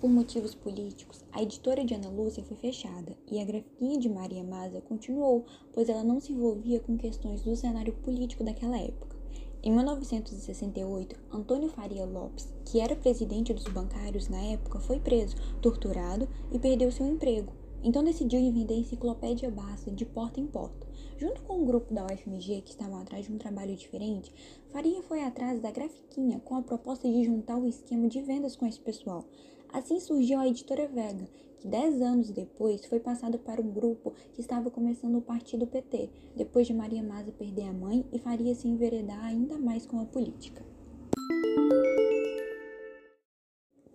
[0.00, 4.44] Por motivos políticos, a editora de Ana Lúcia foi fechada e a grafiquinha de Maria
[4.44, 9.16] Maza continuou, pois ela não se envolvia com questões do cenário político daquela época.
[9.60, 16.28] Em 1968, Antônio Faria Lopes, que era presidente dos bancários na época, foi preso, torturado
[16.52, 17.52] e perdeu seu emprego.
[17.82, 20.86] Então decidiu vender enciclopédia Basta de porta em porta.
[21.16, 24.32] Junto com um grupo da UFMG que estavam atrás de um trabalho diferente,
[24.68, 28.64] Faria foi atrás da Grafiquinha com a proposta de juntar o esquema de vendas com
[28.64, 29.24] esse pessoal.
[29.72, 31.28] Assim surgiu a editora Vega,
[31.60, 36.08] que dez anos depois foi passada para um grupo que estava começando o partido PT,
[36.34, 40.06] depois de Maria Maza perder a mãe e faria se enveredar ainda mais com a
[40.06, 40.64] política.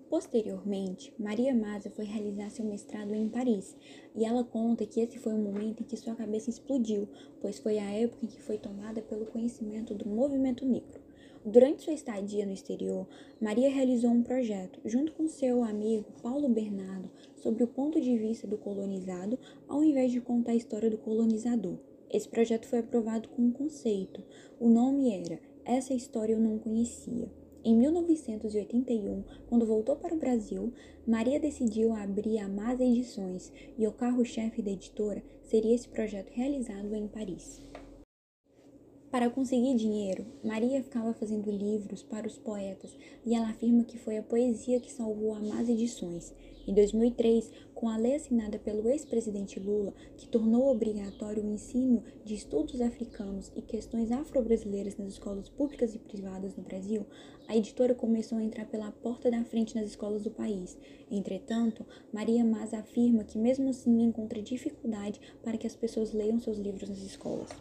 [0.10, 3.76] Posteriormente, Maria Maza foi realizar seu mestrado em Paris,
[4.16, 7.10] e ela conta que esse foi o momento em que sua cabeça explodiu,
[7.42, 11.03] pois foi a época em que foi tomada pelo conhecimento do movimento negro.
[11.46, 13.06] Durante sua estadia no exterior,
[13.42, 18.48] Maria realizou um projeto, junto com seu amigo Paulo Bernardo, sobre o ponto de vista
[18.48, 19.38] do colonizado,
[19.68, 21.78] ao invés de contar a história do colonizador.
[22.10, 24.24] Esse projeto foi aprovado com um conceito.
[24.58, 27.30] O nome era Essa História Eu Não Conhecia.
[27.62, 30.72] Em 1981, quando voltou para o Brasil,
[31.06, 36.96] Maria decidiu abrir a Masa Edições e o carro-chefe da editora seria esse projeto realizado
[36.96, 37.62] em Paris.
[39.14, 44.18] Para conseguir dinheiro, Maria ficava fazendo livros para os poetas e ela afirma que foi
[44.18, 46.34] a poesia que salvou a Más Edições.
[46.68, 52.34] Em 2003, com a lei assinada pelo ex-presidente Lula, que tornou obrigatório o ensino de
[52.34, 57.06] estudos africanos e questões afro-brasileiras nas escolas públicas e privadas no Brasil,
[57.48, 60.76] a editora começou a entrar pela porta da frente nas escolas do país.
[61.12, 66.58] Entretanto, Maria Mas afirma que mesmo assim encontra dificuldade para que as pessoas leiam seus
[66.58, 67.52] livros nas escolas.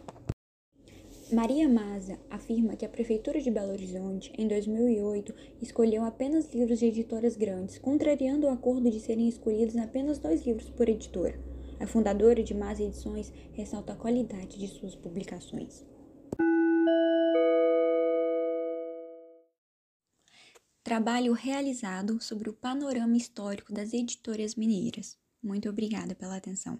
[1.33, 6.85] Maria Maza afirma que a Prefeitura de Belo Horizonte, em 2008, escolheu apenas livros de
[6.85, 11.33] editoras grandes, contrariando o acordo de serem escolhidos apenas dois livros por editora.
[11.79, 15.83] A fundadora de Maza Edições ressalta a qualidade de suas publicações.
[20.83, 25.17] Trabalho realizado sobre o panorama histórico das editoras mineiras.
[25.41, 26.79] Muito obrigada pela atenção.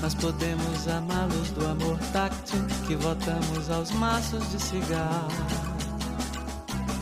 [0.00, 5.75] nós podemos amá-los do amor táctil que votamos aos maços de cigarro.